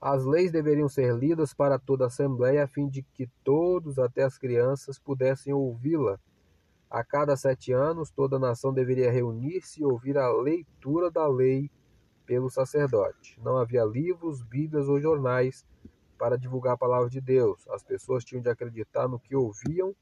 As 0.00 0.24
leis 0.24 0.50
deveriam 0.50 0.88
ser 0.88 1.14
lidas 1.14 1.52
para 1.52 1.78
toda 1.78 2.04
a 2.04 2.06
assembleia 2.06 2.64
a 2.64 2.68
fim 2.68 2.88
de 2.88 3.02
que 3.02 3.28
todos, 3.44 3.98
até 3.98 4.22
as 4.22 4.38
crianças, 4.38 4.98
pudessem 4.98 5.52
ouvi-la. 5.52 6.18
A 6.90 7.04
cada 7.04 7.36
sete 7.36 7.72
anos, 7.72 8.10
toda 8.10 8.36
a 8.36 8.40
nação 8.40 8.72
deveria 8.72 9.12
reunir-se 9.12 9.82
e 9.82 9.84
ouvir 9.84 10.16
a 10.16 10.32
leitura 10.32 11.10
da 11.10 11.28
lei 11.28 11.70
pelo 12.26 12.48
sacerdote. 12.48 13.38
Não 13.42 13.58
havia 13.58 13.84
livros, 13.84 14.42
bíblias 14.42 14.88
ou 14.88 15.00
jornais 15.00 15.66
para 16.18 16.38
divulgar 16.38 16.74
a 16.74 16.78
palavra 16.78 17.08
de 17.08 17.20
Deus. 17.20 17.66
As 17.68 17.82
pessoas 17.82 18.24
tinham 18.24 18.42
de 18.42 18.48
acreditar 18.48 19.08
no 19.08 19.18
que 19.18 19.36
ouviam 19.36 19.94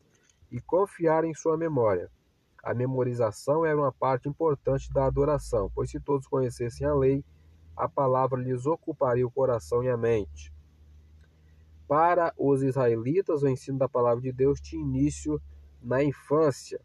e 0.51 0.61
confiar 0.61 1.25
em 1.25 1.35
sua 1.35 1.57
memória. 1.57 2.11
A 2.63 2.75
memorização 2.75 3.65
era 3.65 3.77
uma 3.77 3.93
parte 3.93 4.29
importante 4.29 4.93
da 4.93 5.07
adoração, 5.07 5.71
pois 5.75 5.91
se 5.91 6.01
todos 6.01 6.27
conhecessem 6.27 6.87
a 6.87 6.95
lei, 6.95 7.25
a 7.77 7.89
palavra 7.89 8.41
lhes 8.41 8.67
ocuparia 8.67 9.27
o 9.27 9.31
coração 9.31 9.83
e 9.85 9.89
a 9.89 9.97
mente. 9.97 10.53
Para 11.87 12.35
os 12.37 12.63
israelitas, 12.63 13.43
o 13.43 13.49
ensino 13.49 13.79
da 13.79 13.89
palavra 13.89 14.21
de 14.21 14.33
Deus 14.33 14.61
tinha 14.61 14.83
início 14.83 15.41
na 15.81 16.03
infância. 16.03 16.81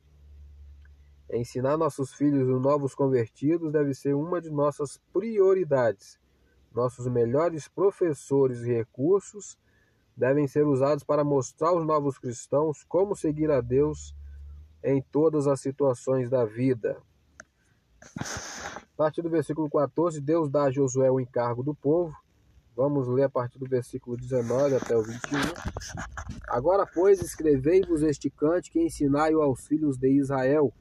Ensinar 1.31 1.77
nossos 1.77 2.13
filhos 2.13 2.47
os 2.47 2.61
novos 2.61 2.93
convertidos 2.93 3.71
deve 3.71 3.93
ser 3.93 4.13
uma 4.13 4.39
de 4.39 4.51
nossas 4.51 5.01
prioridades. 5.11 6.19
Nossos 6.73 7.07
melhores 7.07 7.67
professores 7.67 8.61
e 8.61 8.71
recursos 8.71 9.57
devem 10.15 10.47
ser 10.47 10.65
usados 10.65 11.03
para 11.03 11.23
mostrar 11.23 11.69
aos 11.69 11.85
novos 11.85 12.19
cristãos 12.19 12.83
como 12.83 13.15
seguir 13.15 13.49
a 13.49 13.61
Deus 13.61 14.15
em 14.83 15.01
todas 15.01 15.47
as 15.47 15.61
situações 15.61 16.29
da 16.29 16.45
vida. 16.45 16.97
A 18.01 18.95
partir 18.97 19.21
do 19.21 19.29
versículo 19.29 19.69
14, 19.69 20.19
Deus 20.19 20.49
dá 20.49 20.63
a 20.63 20.71
Josué 20.71 21.09
o 21.09 21.19
encargo 21.19 21.63
do 21.63 21.73
povo. 21.73 22.15
Vamos 22.75 23.07
ler 23.07 23.23
a 23.23 23.29
partir 23.29 23.59
do 23.59 23.67
versículo 23.67 24.17
19 24.17 24.75
até 24.75 24.97
o 24.97 25.03
21. 25.03 25.19
Agora, 26.47 26.85
pois, 26.91 27.21
escrevei-vos 27.21 28.01
este 28.01 28.29
cântico 28.29 28.77
e 28.77 28.85
ensinai-o 28.85 29.41
aos 29.41 29.65
filhos 29.67 29.97
de 29.97 30.09
Israel 30.09 30.73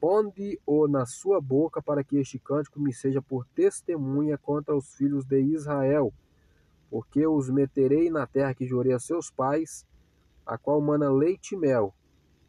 Ponde-o 0.00 0.86
na 0.86 1.04
sua 1.06 1.40
boca 1.40 1.82
para 1.82 2.04
que 2.04 2.18
este 2.18 2.38
cântico 2.38 2.80
me 2.80 2.92
seja 2.92 3.20
por 3.20 3.44
testemunha 3.46 4.38
contra 4.38 4.76
os 4.76 4.94
filhos 4.94 5.24
de 5.24 5.40
Israel, 5.40 6.12
porque 6.88 7.26
os 7.26 7.50
meterei 7.50 8.08
na 8.08 8.24
terra 8.24 8.54
que 8.54 8.66
jurei 8.66 8.92
a 8.92 9.00
seus 9.00 9.28
pais, 9.28 9.84
a 10.46 10.56
qual 10.56 10.80
mana 10.80 11.10
leite 11.10 11.56
e 11.56 11.58
mel. 11.58 11.92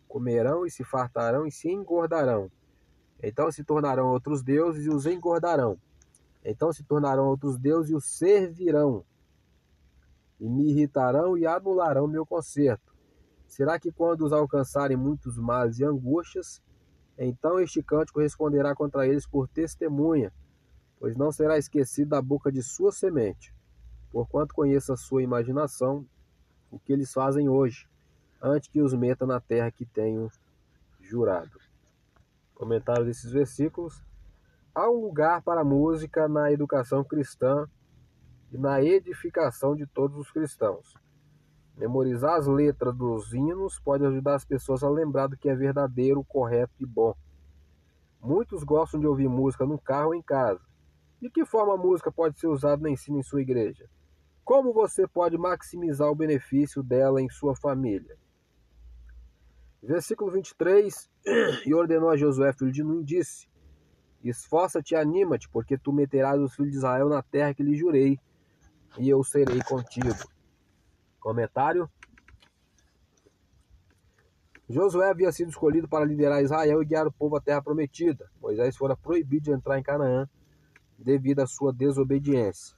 Comerão 0.09 0.65
e 0.65 0.71
se 0.71 0.83
fartarão 0.83 1.45
e 1.45 1.51
se 1.51 1.69
engordarão. 1.69 2.51
Então 3.21 3.51
se 3.51 3.63
tornarão 3.63 4.09
outros 4.09 4.41
deuses 4.41 4.85
e 4.85 4.89
os 4.89 5.05
engordarão. 5.05 5.77
Então 6.43 6.73
se 6.73 6.83
tornarão 6.83 7.27
outros 7.27 7.57
deuses 7.57 7.91
e 7.91 7.95
os 7.95 8.05
servirão. 8.05 9.05
E 10.39 10.49
me 10.49 10.71
irritarão 10.71 11.37
e 11.37 11.45
anularão 11.45 12.07
meu 12.07 12.25
conserto. 12.25 12.95
Será 13.47 13.79
que 13.79 13.91
quando 13.91 14.25
os 14.25 14.33
alcançarem 14.33 14.97
muitos 14.97 15.37
males 15.37 15.79
e 15.79 15.83
angústias, 15.83 16.61
então 17.17 17.59
este 17.59 17.83
cântico 17.83 18.19
responderá 18.19 18.73
contra 18.73 19.07
eles 19.07 19.27
por 19.27 19.47
testemunha, 19.47 20.31
pois 20.99 21.17
não 21.17 21.31
será 21.31 21.57
esquecido 21.57 22.09
da 22.09 22.21
boca 22.21 22.51
de 22.51 22.63
sua 22.63 22.91
semente, 22.91 23.53
porquanto 24.11 24.53
conheça 24.55 24.93
a 24.93 24.97
sua 24.97 25.21
imaginação, 25.21 26.05
o 26.71 26.79
que 26.79 26.93
eles 26.93 27.11
fazem 27.11 27.49
hoje, 27.49 27.88
antes 28.41 28.69
que 28.69 28.81
os 28.81 28.93
meta 28.93 29.25
na 29.25 29.39
terra 29.39 29.71
que 29.71 29.85
tenho 29.85 30.29
jurado. 31.01 31.59
Comentário 32.55 33.05
desses 33.05 33.31
versículos. 33.31 34.03
Há 34.73 34.89
um 34.89 35.01
lugar 35.01 35.41
para 35.41 35.61
a 35.61 35.65
música 35.65 36.27
na 36.27 36.51
educação 36.51 37.03
cristã 37.03 37.67
e 38.51 38.57
na 38.57 38.81
edificação 38.83 39.75
de 39.75 39.85
todos 39.85 40.17
os 40.17 40.31
cristãos. 40.31 40.93
Memorizar 41.75 42.35
as 42.35 42.45
letras 42.45 42.93
dos 42.95 43.33
hinos 43.33 43.79
pode 43.79 44.05
ajudar 44.05 44.35
as 44.35 44.45
pessoas 44.45 44.83
a 44.83 44.89
lembrar 44.89 45.27
do 45.27 45.37
que 45.37 45.49
é 45.49 45.55
verdadeiro, 45.55 46.23
correto 46.25 46.73
e 46.79 46.85
bom. 46.85 47.15
Muitos 48.21 48.63
gostam 48.63 48.99
de 48.99 49.07
ouvir 49.07 49.29
música 49.29 49.65
no 49.65 49.79
carro 49.79 50.07
ou 50.07 50.15
em 50.15 50.21
casa. 50.21 50.61
De 51.21 51.29
que 51.29 51.45
forma 51.45 51.73
a 51.73 51.77
música 51.77 52.11
pode 52.11 52.37
ser 52.37 52.47
usada 52.47 52.81
no 52.81 52.89
ensino 52.89 53.19
em 53.19 53.23
sua 53.23 53.41
igreja? 53.41 53.89
Como 54.43 54.73
você 54.73 55.07
pode 55.07 55.37
maximizar 55.37 56.09
o 56.09 56.15
benefício 56.15 56.83
dela 56.83 57.21
em 57.21 57.29
sua 57.29 57.55
família? 57.55 58.17
Versículo 59.81 60.31
23: 60.31 61.09
E 61.65 61.73
ordenou 61.73 62.09
a 62.09 62.17
Josué, 62.17 62.51
filho 62.53 62.71
de 62.71 62.83
Nun, 62.83 63.03
disse: 63.03 63.47
Esforça-te 64.23 64.93
e 64.93 64.97
anima-te, 64.97 65.49
porque 65.49 65.77
tu 65.77 65.93
meterás 65.93 66.39
os 66.39 66.53
filhos 66.53 66.71
de 66.71 66.77
Israel 66.77 67.07
na 67.07 67.21
terra 67.21 67.53
que 67.53 67.63
lhe 67.63 67.75
jurei, 67.75 68.19
e 68.97 69.09
eu 69.09 69.23
serei 69.23 69.61
contigo. 69.61 70.29
Comentário: 71.19 71.89
Josué 74.69 75.09
havia 75.09 75.31
sido 75.31 75.49
escolhido 75.49 75.87
para 75.87 76.05
liderar 76.05 76.43
Israel 76.43 76.81
e 76.81 76.85
guiar 76.85 77.07
o 77.07 77.11
povo 77.11 77.37
à 77.37 77.41
terra 77.41 77.61
prometida. 77.61 78.29
Moisés 78.41 78.77
fora 78.77 78.95
proibido 78.95 79.45
de 79.45 79.51
entrar 79.51 79.79
em 79.79 79.83
Canaã 79.83 80.29
devido 80.97 81.39
à 81.39 81.47
sua 81.47 81.73
desobediência. 81.73 82.77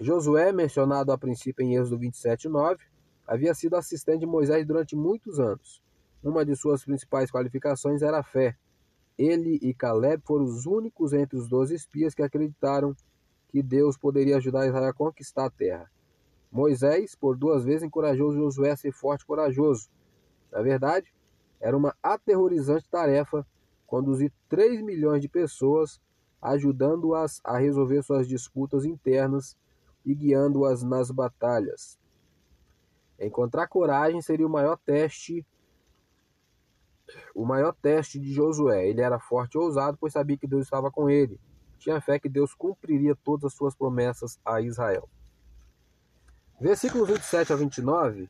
Josué, 0.00 0.52
mencionado 0.52 1.10
a 1.10 1.18
princípio 1.18 1.64
em 1.64 1.76
Êxodo 1.76 1.98
27, 1.98 2.48
9, 2.48 2.84
havia 3.26 3.54
sido 3.54 3.76
assistente 3.76 4.20
de 4.20 4.26
Moisés 4.26 4.66
durante 4.66 4.94
muitos 4.94 5.38
anos. 5.40 5.82
Uma 6.22 6.44
de 6.44 6.56
suas 6.56 6.84
principais 6.84 7.30
qualificações 7.30 8.02
era 8.02 8.18
a 8.18 8.22
fé. 8.22 8.56
Ele 9.16 9.58
e 9.62 9.72
Caleb 9.72 10.22
foram 10.24 10.44
os 10.44 10.66
únicos 10.66 11.12
entre 11.12 11.36
os 11.36 11.48
doze 11.48 11.74
espias 11.74 12.14
que 12.14 12.22
acreditaram 12.22 12.96
que 13.48 13.62
Deus 13.62 13.96
poderia 13.96 14.36
ajudar 14.38 14.66
Israel 14.66 14.88
a 14.88 14.92
conquistar 14.92 15.46
a 15.46 15.50
terra. 15.50 15.90
Moisés, 16.50 17.14
por 17.14 17.36
duas 17.36 17.64
vezes, 17.64 17.82
encorajou 17.82 18.32
Josué 18.32 18.70
a 18.70 18.76
ser 18.76 18.92
forte 18.92 19.22
e 19.22 19.26
corajoso. 19.26 19.88
Na 20.50 20.62
verdade, 20.62 21.12
era 21.60 21.76
uma 21.76 21.94
aterrorizante 22.02 22.88
tarefa 22.88 23.46
conduzir 23.86 24.32
3 24.48 24.80
milhões 24.82 25.20
de 25.20 25.28
pessoas, 25.28 26.00
ajudando-as 26.40 27.40
a 27.44 27.58
resolver 27.58 28.02
suas 28.02 28.26
disputas 28.26 28.84
internas 28.84 29.56
e 30.04 30.14
guiando-as 30.14 30.82
nas 30.82 31.10
batalhas. 31.10 31.98
Encontrar 33.18 33.68
coragem 33.68 34.20
seria 34.20 34.46
o 34.46 34.50
maior 34.50 34.76
teste 34.76 35.46
o 37.34 37.44
maior 37.44 37.74
teste 37.74 38.18
de 38.18 38.32
Josué. 38.32 38.88
Ele 38.88 39.00
era 39.00 39.18
forte 39.18 39.54
e 39.54 39.58
ousado, 39.58 39.96
pois 40.00 40.12
sabia 40.12 40.36
que 40.36 40.46
Deus 40.46 40.64
estava 40.64 40.90
com 40.90 41.08
ele. 41.10 41.38
Tinha 41.78 42.00
fé 42.00 42.18
que 42.18 42.28
Deus 42.28 42.54
cumpriria 42.54 43.14
todas 43.14 43.44
as 43.44 43.54
suas 43.54 43.74
promessas 43.74 44.38
a 44.44 44.60
Israel. 44.60 45.08
Versículos 46.60 47.08
27 47.08 47.52
a 47.52 47.56
29. 47.56 48.28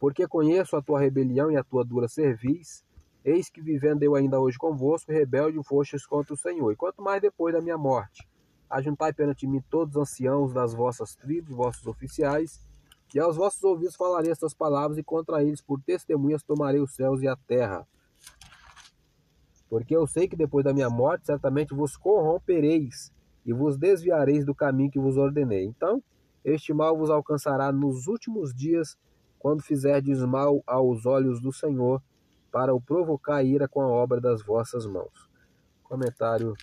Porque 0.00 0.26
conheço 0.26 0.76
a 0.76 0.82
tua 0.82 1.00
rebelião 1.00 1.50
e 1.50 1.56
a 1.56 1.64
tua 1.64 1.84
dura 1.84 2.08
cerviz, 2.08 2.84
eis 3.24 3.50
que 3.50 3.60
vivendo 3.60 4.02
eu 4.02 4.14
ainda 4.14 4.40
hoje 4.40 4.58
convosco, 4.58 5.12
rebelde 5.12 5.62
fostes 5.64 6.06
contra 6.06 6.34
o 6.34 6.36
Senhor, 6.36 6.72
e 6.72 6.76
quanto 6.76 7.02
mais 7.02 7.20
depois 7.20 7.54
da 7.54 7.60
minha 7.60 7.76
morte. 7.76 8.28
Ajuntai 8.70 9.12
perante 9.12 9.46
mim 9.46 9.62
todos 9.68 9.96
os 9.96 10.02
anciãos 10.02 10.52
das 10.52 10.72
vossas 10.72 11.14
tribos, 11.14 11.54
vossos 11.54 11.86
oficiais, 11.86 12.67
e 13.16 13.20
aos 13.20 13.36
vossos 13.36 13.62
ouvidos 13.62 13.96
falarei 13.96 14.30
estas 14.30 14.52
palavras, 14.52 14.98
e 14.98 15.02
contra 15.02 15.42
eles 15.42 15.60
por 15.60 15.80
testemunhas 15.80 16.42
tomarei 16.42 16.80
os 16.80 16.94
céus 16.94 17.22
e 17.22 17.28
a 17.28 17.36
terra. 17.36 17.86
Porque 19.68 19.94
eu 19.94 20.06
sei 20.06 20.26
que 20.26 20.36
depois 20.36 20.64
da 20.64 20.72
minha 20.72 20.88
morte 20.88 21.26
certamente 21.26 21.74
vos 21.74 21.96
corrompereis 21.96 23.12
e 23.44 23.52
vos 23.52 23.76
desviareis 23.76 24.44
do 24.44 24.54
caminho 24.54 24.90
que 24.90 24.98
vos 24.98 25.16
ordenei. 25.16 25.64
Então, 25.64 26.02
este 26.44 26.72
mal 26.72 26.96
vos 26.96 27.10
alcançará 27.10 27.70
nos 27.72 28.06
últimos 28.06 28.54
dias, 28.54 28.96
quando 29.38 29.62
fizerdes 29.62 30.22
mal 30.22 30.62
aos 30.66 31.06
olhos 31.06 31.40
do 31.40 31.52
Senhor, 31.52 32.02
para 32.50 32.74
o 32.74 32.80
provocar 32.80 33.42
ira 33.42 33.68
com 33.68 33.82
a 33.82 33.86
obra 33.86 34.20
das 34.20 34.42
vossas 34.42 34.86
mãos. 34.86 35.28
Comentário 35.82 36.54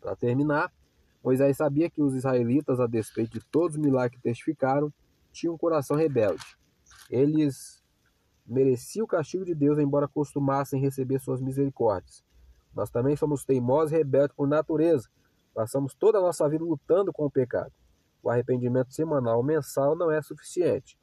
para 0.00 0.16
terminar. 0.16 0.72
Moisés 1.22 1.56
sabia 1.56 1.88
que 1.88 2.02
os 2.02 2.14
israelitas, 2.14 2.80
a 2.80 2.86
despeito 2.86 3.38
de 3.38 3.44
todos 3.46 3.76
os 3.76 3.82
milagres 3.82 4.16
que 4.16 4.22
testificaram, 4.22 4.92
tinham 5.32 5.54
um 5.54 5.58
coração 5.58 5.96
rebelde. 5.96 6.44
Eles 7.10 7.82
mereciam 8.46 9.04
o 9.04 9.08
castigo 9.08 9.44
de 9.44 9.54
Deus, 9.54 9.78
embora 9.78 10.08
costumassem 10.08 10.80
receber 10.80 11.18
suas 11.18 11.40
misericórdias. 11.40 12.24
Nós 12.74 12.90
também 12.90 13.16
somos 13.16 13.44
teimosos 13.44 13.92
e 13.92 13.96
rebeldes 13.96 14.34
por 14.36 14.48
natureza. 14.48 15.08
Passamos 15.54 15.94
toda 15.94 16.18
a 16.18 16.20
nossa 16.20 16.48
vida 16.48 16.64
lutando 16.64 17.12
com 17.12 17.26
o 17.26 17.30
pecado. 17.30 17.72
O 18.22 18.30
arrependimento 18.30 18.92
semanal 18.92 19.38
ou 19.38 19.42
mensal 19.42 19.96
não 19.96 20.10
é 20.10 20.22
suficiente. 20.22 20.98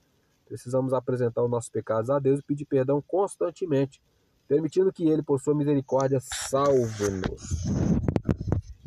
Precisamos 0.45 0.93
apresentar 0.93 1.43
os 1.43 1.49
nossos 1.49 1.69
pecados 1.69 2.09
a 2.09 2.17
Deus 2.17 2.39
e 2.39 2.43
pedir 2.43 2.65
perdão 2.65 3.03
constantemente, 3.05 4.01
permitindo 4.47 4.91
que 4.91 5.07
Ele, 5.07 5.21
por 5.21 5.39
sua 5.39 5.53
misericórdia, 5.53 6.19
salve-nos. 6.21 7.65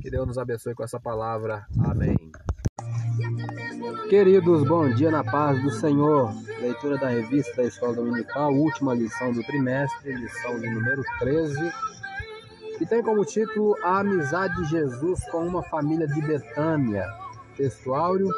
Que 0.00 0.10
Deus 0.10 0.26
nos 0.26 0.38
abençoe 0.38 0.74
com 0.74 0.82
essa 0.82 0.98
palavra. 0.98 1.64
Amém. 1.84 2.16
Queridos, 4.08 4.62
bom 4.68 4.88
dia 4.90 5.10
na 5.10 5.24
paz 5.24 5.60
do 5.60 5.70
Senhor. 5.70 6.32
Leitura 6.60 6.96
da 6.98 7.08
revista 7.08 7.56
da 7.56 7.64
Escola 7.64 7.94
Dominical, 7.94 8.54
última 8.54 8.94
lição 8.94 9.32
do 9.32 9.42
trimestre, 9.42 10.14
lição 10.14 10.60
de 10.60 10.70
número 10.70 11.02
13, 11.18 11.72
que 12.78 12.86
tem 12.86 13.02
como 13.02 13.24
título 13.24 13.76
A 13.82 13.98
Amizade 13.98 14.54
de 14.62 14.70
Jesus 14.70 15.18
com 15.30 15.44
uma 15.44 15.64
família 15.64 16.06
de 16.06 16.20
Betânia. 16.22 17.08
Textuário. 17.56 18.28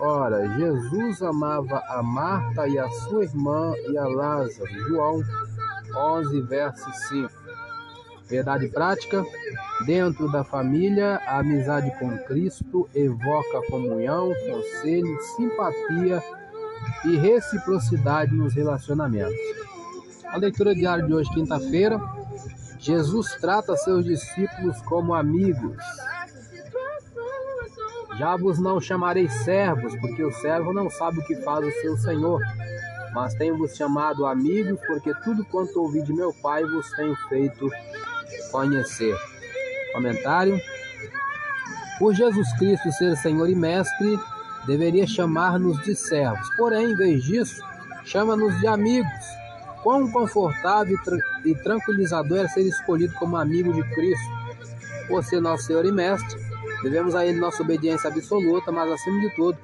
Ora, 0.00 0.46
Jesus 0.58 1.22
amava 1.22 1.82
a 1.88 2.02
Marta 2.02 2.68
e 2.68 2.78
a 2.78 2.90
sua 2.90 3.24
irmã 3.24 3.72
e 3.90 3.96
a 3.96 4.06
Lázaro. 4.06 4.70
João 4.86 5.22
11, 5.96 6.42
verso 6.42 6.92
5. 7.08 7.37
Verdade 8.28 8.68
prática: 8.68 9.24
dentro 9.86 10.30
da 10.30 10.44
família, 10.44 11.20
a 11.26 11.38
amizade 11.38 11.90
com 11.98 12.16
Cristo 12.18 12.88
evoca 12.94 13.62
comunhão, 13.70 14.32
conselho, 14.46 15.18
simpatia 15.36 16.22
e 17.06 17.16
reciprocidade 17.16 18.34
nos 18.34 18.54
relacionamentos. 18.54 19.34
A 20.26 20.36
leitura 20.36 20.74
diária 20.74 21.04
de 21.04 21.14
hoje, 21.14 21.30
quinta-feira, 21.30 21.98
Jesus 22.78 23.34
trata 23.40 23.76
seus 23.76 24.04
discípulos 24.04 24.80
como 24.82 25.14
amigos. 25.14 25.76
Já 28.18 28.36
vos 28.36 28.58
não 28.58 28.80
chamarei 28.80 29.28
servos, 29.28 29.96
porque 30.00 30.22
o 30.22 30.32
servo 30.32 30.72
não 30.72 30.90
sabe 30.90 31.20
o 31.20 31.24
que 31.24 31.36
faz 31.36 31.64
o 31.66 31.80
seu 31.80 31.96
senhor. 31.96 32.40
Mas 33.14 33.34
tenho-vos 33.34 33.74
chamado 33.74 34.26
amigos, 34.26 34.78
porque 34.86 35.14
tudo 35.24 35.44
quanto 35.46 35.80
ouvi 35.80 36.02
de 36.02 36.12
meu 36.12 36.32
Pai 36.42 36.62
vos 36.64 36.90
tenho 36.92 37.16
feito 37.28 37.70
conhecer. 38.50 39.16
Comentário: 39.92 40.60
Por 41.98 42.14
Jesus 42.14 42.52
Cristo 42.58 42.90
ser 42.92 43.16
Senhor 43.16 43.48
e 43.48 43.54
Mestre, 43.54 44.18
deveria 44.66 45.06
chamar-nos 45.06 45.82
de 45.82 45.94
servos. 45.94 46.48
Porém, 46.56 46.92
em 46.92 46.96
vez 46.96 47.24
disso, 47.24 47.62
chama-nos 48.04 48.58
de 48.60 48.66
amigos. 48.66 49.38
Quão 49.82 50.10
confortável 50.10 50.96
e 51.44 51.54
tranquilizador 51.54 52.38
é 52.38 52.48
ser 52.48 52.62
escolhido 52.62 53.14
como 53.14 53.36
amigo 53.36 53.72
de 53.72 53.82
Cristo. 53.94 54.38
Por 55.06 55.24
ser 55.24 55.40
nosso 55.40 55.64
Senhor 55.64 55.86
e 55.86 55.92
Mestre, 55.92 56.38
devemos 56.82 57.14
a 57.14 57.24
Ele 57.24 57.38
nossa 57.38 57.62
obediência 57.62 58.10
absoluta, 58.10 58.70
mas 58.70 58.90
acima 58.90 59.20
de 59.20 59.34
tudo, 59.36 59.56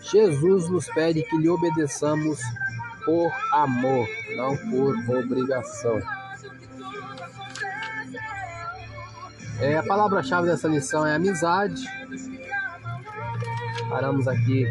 Jesus 0.00 0.68
nos 0.70 0.86
pede 0.86 1.22
que 1.22 1.36
lhe 1.36 1.48
obedeçamos 1.48 2.40
por 3.04 3.30
amor, 3.52 4.06
não 4.36 4.56
por 4.56 5.18
obrigação. 5.18 6.00
É, 9.60 9.76
a 9.76 9.82
palavra-chave 9.82 10.48
dessa 10.48 10.68
lição 10.68 11.06
é 11.06 11.14
amizade. 11.14 11.82
Paramos 13.88 14.28
aqui. 14.28 14.66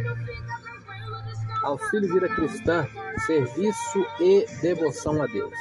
Auxílio 1.63 2.13
Vida 2.13 2.29
Cristã, 2.29 2.85
serviço 3.25 4.05
e 4.19 4.45
devoção 4.61 5.21
a 5.21 5.25
Deus. 5.25 5.53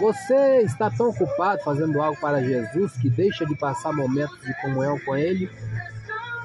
Você 0.00 0.62
está 0.62 0.90
tão 0.90 1.10
ocupado 1.10 1.62
fazendo 1.62 2.00
algo 2.00 2.18
para 2.20 2.42
Jesus 2.42 2.92
que 2.94 3.10
deixa 3.10 3.44
de 3.44 3.54
passar 3.54 3.92
momentos 3.92 4.40
de 4.40 4.54
comunhão 4.62 4.98
com 5.00 5.16
Ele? 5.16 5.50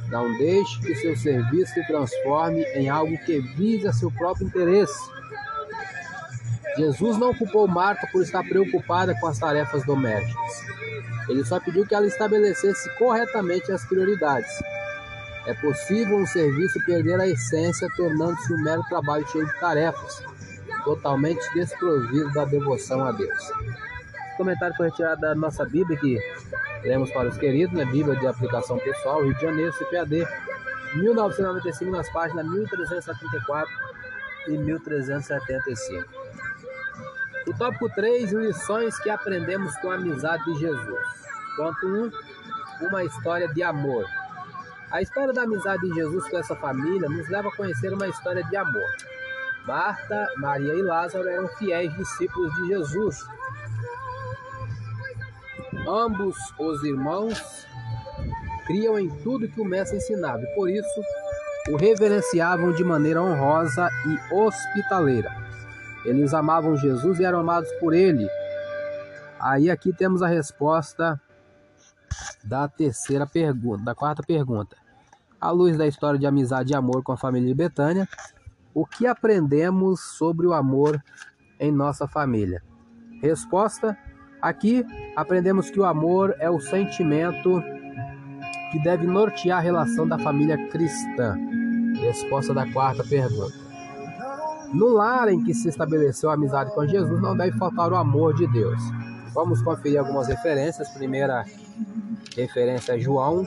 Não 0.09 0.37
deixe 0.37 0.79
que 0.81 0.95
seu 0.95 1.15
serviço 1.15 1.73
se 1.73 1.87
transforme 1.87 2.63
em 2.73 2.89
algo 2.89 3.17
que 3.19 3.39
visa 3.39 3.93
seu 3.93 4.11
próprio 4.11 4.47
interesse. 4.47 5.09
Jesus 6.75 7.17
não 7.17 7.33
culpou 7.33 7.67
Marta 7.67 8.07
por 8.11 8.21
estar 8.21 8.43
preocupada 8.43 9.15
com 9.19 9.27
as 9.27 9.39
tarefas 9.39 9.85
domésticas. 9.85 10.68
Ele 11.29 11.45
só 11.45 11.59
pediu 11.59 11.85
que 11.85 11.93
ela 11.93 12.07
estabelecesse 12.07 12.89
corretamente 12.97 13.71
as 13.71 13.85
prioridades. 13.85 14.51
É 15.45 15.53
possível 15.53 16.17
um 16.17 16.25
serviço 16.25 16.83
perder 16.85 17.19
a 17.19 17.27
essência, 17.27 17.87
tornando-se 17.95 18.53
um 18.53 18.61
mero 18.61 18.83
trabalho 18.89 19.27
cheio 19.29 19.45
de 19.45 19.59
tarefas, 19.59 20.23
totalmente 20.83 21.41
desprovido 21.53 22.31
da 22.33 22.45
devoção 22.45 23.05
a 23.05 23.11
Deus. 23.11 23.49
O 24.33 24.37
comentário 24.37 24.75
foi 24.75 24.89
retirado 24.89 25.21
da 25.21 25.35
nossa 25.35 25.65
Bíblia, 25.65 25.97
que 25.99 26.19
lemos 26.83 27.11
para 27.11 27.29
os 27.29 27.37
queridos, 27.37 27.75
né? 27.75 27.85
Bíblia 27.85 28.15
de 28.15 28.27
aplicação 28.27 28.77
pessoal, 28.79 29.23
Rio 29.23 29.35
de 29.35 29.41
Janeiro, 29.41 29.73
CPAD 29.73 30.27
1995, 30.95 31.91
nas 31.91 32.09
páginas 32.11 32.45
1374 32.45 33.71
e 34.47 34.57
1375. 34.57 36.05
O 37.47 37.53
tópico 37.57 37.89
3, 37.89 38.31
lições 38.31 38.97
que 38.99 39.09
aprendemos 39.09 39.75
com 39.77 39.89
a 39.89 39.95
amizade 39.95 40.43
de 40.45 40.59
Jesus. 40.59 41.18
Ponto 41.59 41.85
1, 41.85 42.87
uma 42.87 43.03
história 43.03 43.45
de 43.49 43.61
amor. 43.61 44.05
A 44.89 45.01
história 45.01 45.33
da 45.33 45.41
amizade 45.41 45.81
de 45.89 45.93
Jesus 45.93 46.25
com 46.29 46.37
essa 46.37 46.55
família 46.55 47.09
nos 47.09 47.27
leva 47.27 47.49
a 47.49 47.51
conhecer 47.51 47.91
uma 47.91 48.07
história 48.07 48.41
de 48.45 48.55
amor. 48.55 48.89
Marta, 49.67 50.25
Maria 50.37 50.73
e 50.73 50.81
Lázaro 50.81 51.27
eram 51.27 51.49
fiéis 51.49 51.93
discípulos 51.97 52.53
de 52.55 52.67
Jesus. 52.69 53.25
Ambos 55.85 56.37
os 56.57 56.81
irmãos 56.85 57.67
criam 58.65 58.97
em 58.97 59.09
tudo 59.21 59.49
que 59.49 59.59
o 59.59 59.65
mestre 59.65 59.97
ensinava 59.97 60.41
e 60.41 60.55
por 60.55 60.69
isso 60.69 61.03
o 61.71 61.75
reverenciavam 61.75 62.71
de 62.71 62.85
maneira 62.85 63.21
honrosa 63.21 63.89
e 64.07 64.33
hospitaleira. 64.33 65.29
Eles 66.05 66.33
amavam 66.33 66.77
Jesus 66.77 67.19
e 67.19 67.25
eram 67.25 67.41
amados 67.41 67.69
por 67.81 67.93
ele. 67.93 68.29
Aí 69.37 69.69
aqui 69.69 69.91
temos 69.91 70.23
a 70.23 70.27
resposta 70.27 71.19
da 72.43 72.67
terceira 72.67 73.25
pergunta, 73.25 73.83
da 73.83 73.95
quarta 73.95 74.23
pergunta. 74.23 74.75
À 75.39 75.51
luz 75.51 75.77
da 75.77 75.87
história 75.87 76.19
de 76.19 76.25
amizade 76.25 76.73
e 76.73 76.75
amor 76.75 77.01
com 77.03 77.11
a 77.11 77.17
família 77.17 77.47
de 77.47 77.53
Betânia, 77.53 78.07
o 78.73 78.85
que 78.85 79.07
aprendemos 79.07 80.01
sobre 80.01 80.45
o 80.45 80.53
amor 80.53 81.01
em 81.59 81.71
nossa 81.71 82.07
família? 82.07 82.61
Resposta: 83.21 83.97
aqui 84.41 84.85
aprendemos 85.15 85.69
que 85.69 85.79
o 85.79 85.85
amor 85.85 86.35
é 86.39 86.49
o 86.49 86.59
sentimento 86.59 87.61
que 88.71 88.79
deve 88.83 89.07
nortear 89.07 89.59
a 89.59 89.61
relação 89.61 90.07
da 90.07 90.17
família 90.19 90.57
cristã. 90.69 91.35
Resposta 91.99 92.53
da 92.53 92.71
quarta 92.71 93.03
pergunta. 93.03 93.57
No 94.73 94.87
lar 94.87 95.29
em 95.29 95.43
que 95.43 95.53
se 95.53 95.67
estabeleceu 95.67 96.29
a 96.29 96.35
amizade 96.35 96.73
com 96.75 96.85
Jesus, 96.85 97.19
não 97.21 97.35
deve 97.35 97.57
faltar 97.57 97.91
o 97.91 97.95
amor 97.95 98.35
de 98.35 98.45
Deus. 98.47 98.79
Vamos 99.33 99.61
conferir 99.61 99.99
algumas 99.99 100.27
referências. 100.27 100.89
Primeira 100.89 101.45
referência 102.35 102.93
é 102.93 102.99
João, 102.99 103.45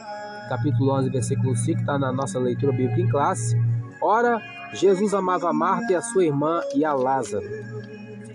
capítulo 0.48 0.92
11, 0.92 1.10
versículo 1.10 1.56
5, 1.56 1.80
está 1.80 1.98
na 1.98 2.12
nossa 2.12 2.38
leitura 2.38 2.72
bíblica 2.72 3.00
em 3.00 3.08
classe. 3.08 3.56
Ora, 4.00 4.40
Jesus 4.72 5.14
amava 5.14 5.52
Marta 5.52 5.92
e 5.92 5.96
a 5.96 6.02
sua 6.02 6.24
irmã 6.24 6.60
e 6.74 6.84
a 6.84 6.92
Lázaro. 6.92 7.46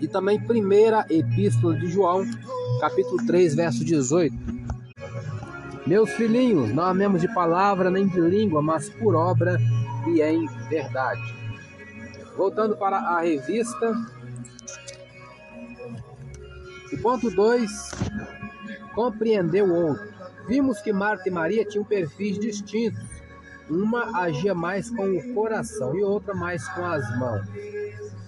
E 0.00 0.06
também 0.06 0.40
primeira 0.40 1.04
epístola 1.10 1.76
de 1.76 1.88
João, 1.88 2.24
capítulo 2.80 3.24
3, 3.26 3.54
verso 3.54 3.84
18. 3.84 4.34
Meus 5.86 6.10
filhinhos, 6.10 6.72
não 6.72 6.84
amemos 6.84 7.20
de 7.20 7.32
palavra 7.32 7.90
nem 7.90 8.06
de 8.06 8.20
língua, 8.20 8.60
mas 8.60 8.88
por 8.88 9.14
obra 9.14 9.58
e 10.06 10.20
em 10.20 10.46
verdade. 10.68 11.22
Voltando 12.36 12.76
para 12.76 12.98
a 12.98 13.20
revista. 13.20 13.94
O 16.92 16.98
ponto 16.98 17.30
2. 17.30 17.70
Compreender 18.94 19.62
o 19.62 19.72
outro. 19.72 20.08
Vimos 20.46 20.80
que 20.80 20.92
Marta 20.92 21.28
e 21.28 21.32
Maria 21.32 21.64
tinham 21.64 21.84
perfis 21.84 22.38
distintos. 22.38 23.02
Uma 23.68 24.22
agia 24.22 24.54
mais 24.54 24.90
com 24.90 25.04
o 25.04 25.34
coração 25.34 25.94
e 25.94 26.02
outra 26.02 26.34
mais 26.34 26.66
com 26.70 26.84
as 26.84 27.18
mãos. 27.18 27.46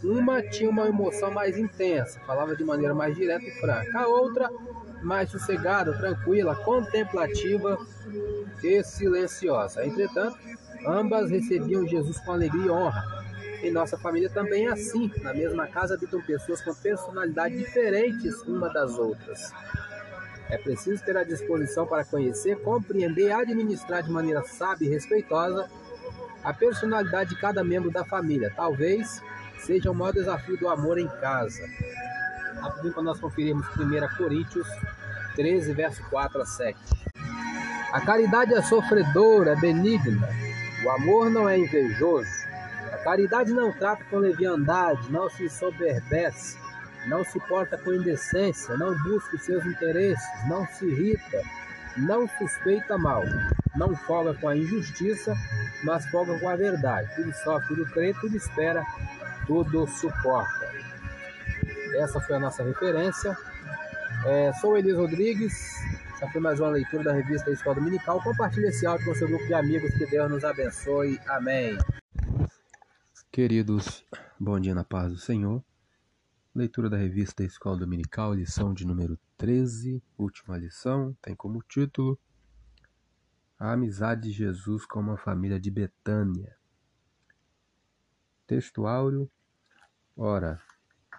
Uma 0.05 0.43
tinha 0.43 0.69
uma 0.69 0.89
emoção 0.89 1.31
mais 1.31 1.59
intensa, 1.59 2.21
falava 2.27 2.57
de 2.57 2.65
maneira 2.65 2.95
mais 2.95 3.15
direta 3.15 3.45
e 3.45 3.51
franca. 3.53 3.99
A 3.99 4.07
outra 4.07 4.51
mais 5.03 5.31
sossegada, 5.31 5.97
tranquila, 5.97 6.55
contemplativa 6.57 7.79
e 8.63 8.83
silenciosa. 8.83 9.85
Entretanto, 9.85 10.39
ambas 10.87 11.31
recebiam 11.31 11.87
Jesus 11.87 12.19
com 12.21 12.33
alegria 12.33 12.67
e 12.67 12.71
honra. 12.71 13.21
Em 13.63 13.71
nossa 13.71 13.99
família 13.99 14.31
também 14.31 14.67
é 14.67 14.71
assim. 14.71 15.11
Na 15.23 15.35
mesma 15.35 15.67
casa 15.67 15.95
habitam 15.95 16.21
pessoas 16.23 16.63
com 16.63 16.75
personalidades 16.75 17.59
diferentes 17.59 18.41
uma 18.43 18.69
das 18.69 18.99
outras. 18.99 19.53
É 20.49 20.59
preciso 20.59 21.05
ter 21.05 21.17
a 21.17 21.25
disposição 21.25 21.87
para 21.87 22.05
conhecer, 22.05 22.61
compreender 22.63 23.29
e 23.29 23.33
administrar 23.33 24.03
de 24.03 24.11
maneira 24.11 24.43
sábia 24.43 24.87
e 24.87 24.91
respeitosa 24.91 25.69
a 26.43 26.53
personalidade 26.53 27.31
de 27.31 27.41
cada 27.41 27.63
membro 27.63 27.91
da 27.91 28.05
família. 28.05 28.53
Talvez 28.57 29.23
seja 29.59 29.91
o 29.91 29.95
maior 29.95 30.13
desafio 30.13 30.57
do 30.57 30.69
amor 30.69 30.99
em 30.99 31.09
casa. 31.21 31.63
Rapidinho 32.61 32.95
para 32.95 33.03
nós 33.03 33.21
conferirmos 33.21 33.67
1 33.77 34.17
Coríntios 34.17 34.67
13, 35.37 35.73
verso 35.73 36.03
4 36.11 36.41
a 36.41 36.47
7. 36.47 36.79
A 37.93 38.01
caridade 38.01 38.55
é 38.55 38.63
sofredora, 38.63 39.53
é 39.53 39.57
benigna. 39.57 40.29
O 40.85 40.91
amor 40.91 41.31
não 41.31 41.49
é 41.49 41.59
invejoso. 41.59 42.50
Caridade 43.03 43.53
não 43.53 43.73
trata 43.73 44.05
com 44.11 44.19
leviandade, 44.19 45.11
não 45.11 45.29
se 45.31 45.49
soberbece, 45.49 46.59
não 47.07 47.25
se 47.25 47.41
porta 47.41 47.79
com 47.79 47.95
indecência, 47.95 48.77
não 48.77 48.97
busca 49.03 49.37
os 49.37 49.43
seus 49.43 49.65
interesses, 49.65 50.29
não 50.49 50.67
se 50.67 50.85
irrita, 50.85 51.43
não 51.97 52.29
suspeita 52.39 52.99
mal, 52.99 53.23
não 53.75 53.97
folga 53.97 54.35
com 54.35 54.49
a 54.49 54.57
injustiça, 54.57 55.35
mas 55.83 56.07
folga 56.11 56.39
com 56.39 56.49
a 56.49 56.57
verdade. 56.57 57.11
Tudo 57.17 57.33
sofre, 57.33 57.69
tudo 57.69 57.87
crê, 57.91 58.15
tudo 58.21 58.37
espera, 58.37 58.85
tudo 59.47 59.87
suporta. 59.87 60.71
Essa 61.97 62.21
foi 62.21 62.37
a 62.37 62.41
nossa 62.41 62.63
referência. 62.63 63.37
É, 64.27 64.53
sou 64.61 64.77
Elis 64.77 64.95
Rodrigues. 64.95 65.75
Essa 66.15 66.29
foi 66.29 66.41
mais 66.41 66.61
uma 66.61 66.69
leitura 66.69 67.05
da 67.05 67.13
revista 67.13 67.51
Escola 67.51 67.77
Dominical. 67.77 68.23
Compartilhe 68.23 68.69
esse 68.69 68.87
áudio 68.87 69.07
com 69.07 69.15
seu 69.15 69.27
grupo 69.27 69.47
de 69.47 69.55
amigos. 69.55 69.95
Que 69.95 70.07
Deus 70.07 70.31
nos 70.31 70.45
abençoe. 70.45 71.19
Amém. 71.27 71.79
Queridos, 73.33 74.05
bom 74.41 74.59
dia 74.59 74.75
na 74.75 74.83
paz 74.83 75.13
do 75.13 75.17
Senhor. 75.17 75.65
Leitura 76.53 76.91
da 76.91 76.97
revista 76.97 77.45
Escola 77.45 77.77
Dominical, 77.77 78.35
lição 78.35 78.75
de 78.75 78.85
número 78.85 79.17
13, 79.37 80.03
última 80.19 80.59
lição, 80.59 81.17
tem 81.23 81.37
como 81.37 81.63
título 81.63 82.19
A 83.57 83.71
amizade 83.71 84.23
de 84.23 84.33
Jesus 84.33 84.85
com 84.85 84.99
uma 84.99 85.17
família 85.17 85.61
de 85.61 85.71
Betânia. 85.71 86.57
Texto 88.49 88.85
áureo. 88.85 89.31
Ora, 90.17 90.61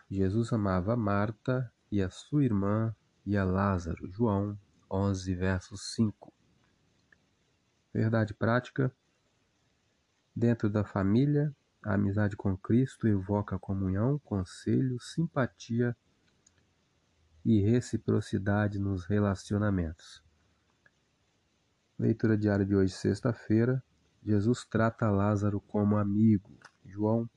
Jesus 0.10 0.52
amava 0.52 0.98
Marta 0.98 1.72
e 1.90 2.02
a 2.02 2.10
sua 2.10 2.44
irmã 2.44 2.94
e 3.26 3.38
a 3.38 3.46
Lázaro. 3.46 4.12
João 4.12 4.60
11, 4.92 5.34
verso 5.34 5.78
5. 5.78 6.34
Verdade 7.94 8.34
prática. 8.34 8.94
Dentro 10.36 10.70
da 10.70 10.84
família, 10.84 11.56
a 11.84 11.96
amizade 11.96 12.36
com 12.36 12.56
Cristo 12.56 13.08
evoca 13.08 13.58
comunhão, 13.58 14.20
conselho, 14.20 15.00
simpatia 15.00 15.96
e 17.44 17.60
reciprocidade 17.62 18.80
nos 18.80 19.06
relacionamentos. 19.06 20.24
Leitura 21.98 22.38
diária 22.38 22.66
de 22.66 22.76
hoje, 22.76 22.94
sexta-feira. 22.94 23.84
Jesus 24.24 24.64
trata 24.66 25.10
Lázaro 25.10 25.60
como 25.62 25.98
amigo. 25.98 26.52
João 26.86 27.30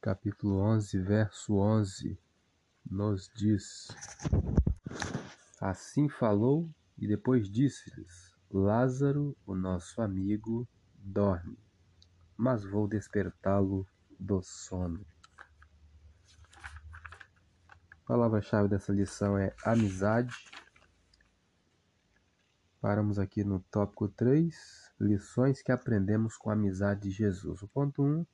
capítulo 0.00 0.58
11, 0.60 0.98
verso 0.98 1.56
11, 1.56 2.18
nos 2.88 3.30
diz: 3.34 3.88
Assim 5.60 6.08
falou 6.08 6.70
e 6.96 7.06
depois 7.06 7.50
disse-lhes: 7.50 8.34
Lázaro, 8.50 9.36
o 9.46 9.54
nosso 9.54 10.00
amigo, 10.00 10.66
dorme, 10.94 11.58
mas 12.40 12.64
vou 12.64 12.88
despertá-lo 12.88 13.86
do 14.18 14.40
sono. 14.40 15.04
A 17.92 18.06
palavra-chave 18.06 18.66
dessa 18.66 18.90
lição 18.94 19.36
é 19.36 19.54
amizade. 19.62 20.34
Paramos 22.80 23.18
aqui 23.18 23.44
no 23.44 23.60
tópico 23.70 24.08
3, 24.08 24.90
lições 24.98 25.60
que 25.60 25.70
aprendemos 25.70 26.38
com 26.38 26.48
a 26.48 26.54
amizade 26.54 27.02
de 27.02 27.10
Jesus. 27.10 27.60
O 27.60 27.68
ponto 27.68 28.02
1, 28.02 28.24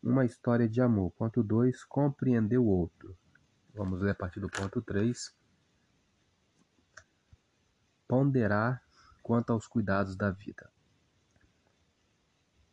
uma 0.00 0.24
história 0.24 0.68
de 0.68 0.80
amor. 0.80 1.10
Ponto 1.10 1.42
2, 1.42 1.82
compreender 1.86 2.58
o 2.58 2.66
outro. 2.66 3.18
Vamos 3.74 4.00
ler 4.00 4.12
a 4.12 4.14
partir 4.14 4.38
do 4.38 4.48
ponto 4.48 4.80
3. 4.80 5.36
Ponderar 8.06 8.80
quanto 9.24 9.52
aos 9.52 9.66
cuidados 9.66 10.14
da 10.14 10.30
vida. 10.30 10.71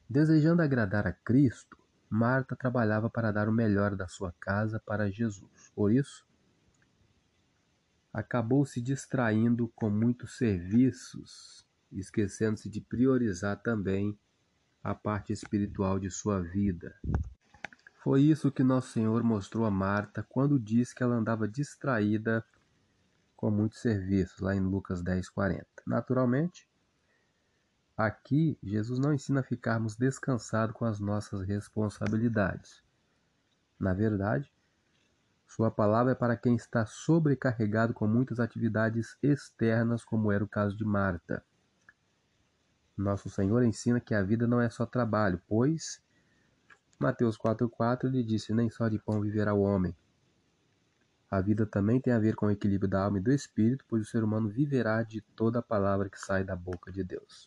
Desejando 0.10 0.64
agradar 0.64 1.06
a 1.06 1.14
Cristo, 1.14 1.78
Marta 2.10 2.56
trabalhava 2.56 3.12
para 3.12 3.32
dar 3.32 3.48
o 3.48 3.54
melhor 3.54 3.96
da 3.96 4.08
sua 4.08 4.34
casa 4.40 4.82
para 4.84 5.12
Jesus. 5.12 5.72
Por 5.76 5.92
isso, 5.92 6.26
acabou 8.12 8.66
se 8.66 8.82
distraindo 8.82 9.68
com 9.76 9.88
muitos 9.90 10.36
serviços, 10.36 11.68
esquecendo-se 11.92 12.68
de 12.68 12.82
priorizar 12.82 13.62
também 13.62 14.18
a 14.84 14.96
parte 14.96 15.32
espiritual 15.32 16.00
de 16.00 16.10
sua 16.10 16.42
vida. 16.42 16.96
Foi 18.02 18.22
isso 18.22 18.52
que 18.52 18.64
Nosso 18.64 18.94
Senhor 18.94 19.22
mostrou 19.24 19.66
a 19.66 19.72
Marta 19.72 20.26
quando 20.28 20.60
disse 20.60 20.96
que 20.96 21.04
ela 21.04 21.16
andava 21.18 21.48
distraída 21.48 22.44
com 23.36 23.52
muitos 23.52 23.80
serviços, 23.80 24.40
lá 24.40 24.56
em 24.56 24.60
Lucas 24.60 25.02
10, 25.04 25.30
40. 25.30 25.66
Naturalmente, 25.86 26.69
Aqui, 28.00 28.58
Jesus 28.64 28.98
não 28.98 29.14
ensina 29.14 29.42
a 29.42 29.44
ficarmos 29.44 29.98
descansados 29.98 30.74
com 30.74 30.86
as 30.86 31.02
nossas 31.02 31.46
responsabilidades. 31.46 32.82
Na 33.78 33.94
verdade, 33.94 34.50
sua 35.46 35.70
palavra 35.70 36.14
é 36.14 36.16
para 36.16 36.38
quem 36.38 36.56
está 36.56 36.86
sobrecarregado 36.86 37.94
com 37.94 38.08
muitas 38.08 38.40
atividades 38.40 39.18
externas, 39.22 40.06
como 40.06 40.32
era 40.32 40.42
o 40.42 40.48
caso 40.48 40.78
de 40.78 40.86
Marta. 40.86 41.44
Nosso 42.96 43.30
Senhor 43.30 43.62
ensina 43.64 44.00
que 44.00 44.16
a 44.16 44.24
vida 44.24 44.48
não 44.48 44.62
é 44.62 44.70
só 44.70 44.86
trabalho, 44.86 45.42
pois 45.46 46.02
Mateus 46.98 47.38
4,4 47.38 48.06
ele 48.06 48.24
disse: 48.24 48.54
Nem 48.54 48.70
só 48.70 48.88
de 48.88 48.98
pão 48.98 49.20
viverá 49.20 49.54
o 49.54 49.60
homem. 49.60 49.94
A 51.30 51.42
vida 51.42 51.66
também 51.66 52.00
tem 52.00 52.14
a 52.14 52.20
ver 52.20 52.38
com 52.38 52.46
o 52.46 52.52
equilíbrio 52.52 52.90
da 52.90 53.04
alma 53.04 53.18
e 53.18 53.22
do 53.22 53.34
espírito, 53.34 53.84
pois 53.90 54.04
o 54.04 54.10
ser 54.10 54.24
humano 54.24 54.48
viverá 54.48 55.04
de 55.04 55.20
toda 55.36 55.60
a 55.60 55.62
palavra 55.62 56.10
que 56.10 56.18
sai 56.18 56.46
da 56.46 56.56
boca 56.56 56.94
de 56.94 57.04
Deus. 57.04 57.46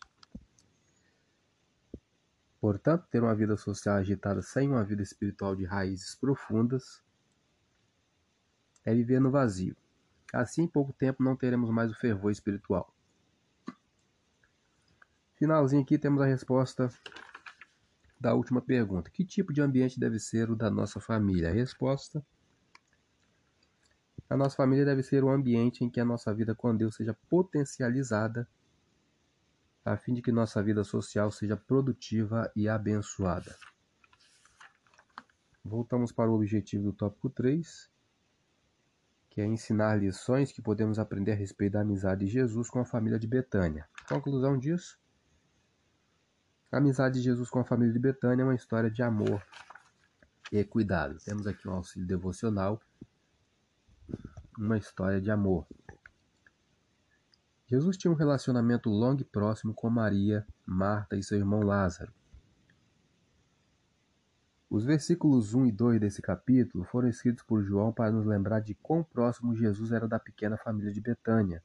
Portanto, 2.62 3.08
ter 3.10 3.20
uma 3.20 3.34
vida 3.34 3.56
social 3.56 3.96
agitada 3.96 4.40
sem 4.40 4.68
uma 4.68 4.84
vida 4.84 5.02
espiritual 5.02 5.56
de 5.56 5.64
raízes 5.64 6.14
profundas 6.14 7.02
é 8.84 8.94
viver 8.94 9.20
no 9.20 9.32
vazio. 9.32 9.76
Assim, 10.32 10.62
em 10.62 10.68
pouco 10.68 10.92
tempo, 10.92 11.24
não 11.24 11.34
teremos 11.34 11.68
mais 11.70 11.90
o 11.90 11.94
fervor 11.96 12.30
espiritual. 12.30 12.94
Finalzinho 15.34 15.82
aqui 15.82 15.98
temos 15.98 16.22
a 16.22 16.24
resposta 16.24 16.88
da 18.20 18.32
última 18.32 18.62
pergunta. 18.62 19.10
Que 19.10 19.24
tipo 19.24 19.52
de 19.52 19.60
ambiente 19.60 19.98
deve 19.98 20.20
ser 20.20 20.48
o 20.48 20.54
da 20.54 20.70
nossa 20.70 21.00
família? 21.00 21.50
A 21.50 21.52
resposta: 21.52 22.24
A 24.30 24.36
nossa 24.36 24.54
família 24.54 24.84
deve 24.84 25.02
ser 25.02 25.24
um 25.24 25.32
ambiente 25.32 25.82
em 25.82 25.90
que 25.90 25.98
a 25.98 26.04
nossa 26.04 26.32
vida 26.32 26.54
com 26.54 26.76
Deus 26.76 26.94
seja 26.94 27.12
potencializada 27.28 28.48
a 29.84 29.96
fim 29.96 30.14
de 30.14 30.22
que 30.22 30.30
nossa 30.30 30.62
vida 30.62 30.84
social 30.84 31.30
seja 31.30 31.56
produtiva 31.56 32.50
e 32.54 32.68
abençoada. 32.68 33.56
Voltamos 35.64 36.12
para 36.12 36.30
o 36.30 36.34
objetivo 36.34 36.84
do 36.84 36.92
tópico 36.92 37.30
3, 37.30 37.90
que 39.30 39.40
é 39.40 39.46
ensinar 39.46 39.98
lições 39.98 40.52
que 40.52 40.60
podemos 40.60 40.98
aprender 40.98 41.32
a 41.32 41.36
respeito 41.36 41.72
da 41.74 41.80
amizade 41.80 42.26
de 42.26 42.32
Jesus 42.32 42.68
com 42.68 42.80
a 42.80 42.84
família 42.84 43.18
de 43.18 43.26
Betânia. 43.26 43.88
Conclusão 44.08 44.58
disso? 44.58 45.00
A 46.70 46.78
amizade 46.78 47.18
de 47.18 47.24
Jesus 47.24 47.50
com 47.50 47.60
a 47.60 47.64
família 47.64 47.92
de 47.92 47.98
Betânia 47.98 48.42
é 48.42 48.44
uma 48.44 48.54
história 48.54 48.90
de 48.90 49.02
amor 49.02 49.44
e 50.50 50.62
cuidado. 50.64 51.16
Temos 51.24 51.46
aqui 51.46 51.68
um 51.68 51.72
auxílio 51.72 52.06
devocional, 52.06 52.80
uma 54.58 54.76
história 54.76 55.20
de 55.20 55.30
amor. 55.30 55.66
Jesus 57.72 57.96
tinha 57.96 58.10
um 58.10 58.14
relacionamento 58.14 58.90
longo 58.90 59.22
e 59.22 59.24
próximo 59.24 59.72
com 59.72 59.88
Maria, 59.88 60.46
Marta 60.66 61.16
e 61.16 61.22
seu 61.22 61.38
irmão 61.38 61.62
Lázaro. 61.62 62.12
Os 64.68 64.84
versículos 64.84 65.54
1 65.54 65.64
e 65.64 65.72
2 65.72 65.98
desse 65.98 66.20
capítulo 66.20 66.84
foram 66.84 67.08
escritos 67.08 67.42
por 67.42 67.64
João 67.64 67.90
para 67.90 68.12
nos 68.12 68.26
lembrar 68.26 68.60
de 68.60 68.74
quão 68.74 69.02
próximo 69.02 69.56
Jesus 69.56 69.90
era 69.90 70.06
da 70.06 70.18
pequena 70.18 70.58
família 70.58 70.92
de 70.92 71.00
Betânia. 71.00 71.62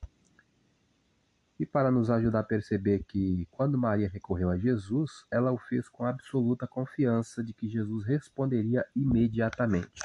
E 1.60 1.66
para 1.66 1.92
nos 1.92 2.10
ajudar 2.10 2.40
a 2.40 2.44
perceber 2.44 3.04
que, 3.04 3.46
quando 3.52 3.78
Maria 3.78 4.08
recorreu 4.08 4.50
a 4.50 4.58
Jesus, 4.58 5.26
ela 5.30 5.52
o 5.52 5.58
fez 5.58 5.90
com 5.90 6.06
absoluta 6.06 6.66
confiança 6.66 7.44
de 7.44 7.54
que 7.54 7.68
Jesus 7.68 8.06
responderia 8.06 8.86
imediatamente. 8.96 10.02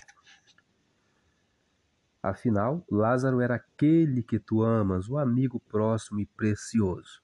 Afinal, 2.23 2.85
Lázaro 2.89 3.41
era 3.41 3.57
aquele 3.57 4.23
que 4.23 4.39
tu 4.39 4.63
amas, 4.63 5.09
o 5.09 5.19
amigo 5.19 5.59
próximo 5.59 6.21
e 6.21 6.27
precioso. 6.27 7.21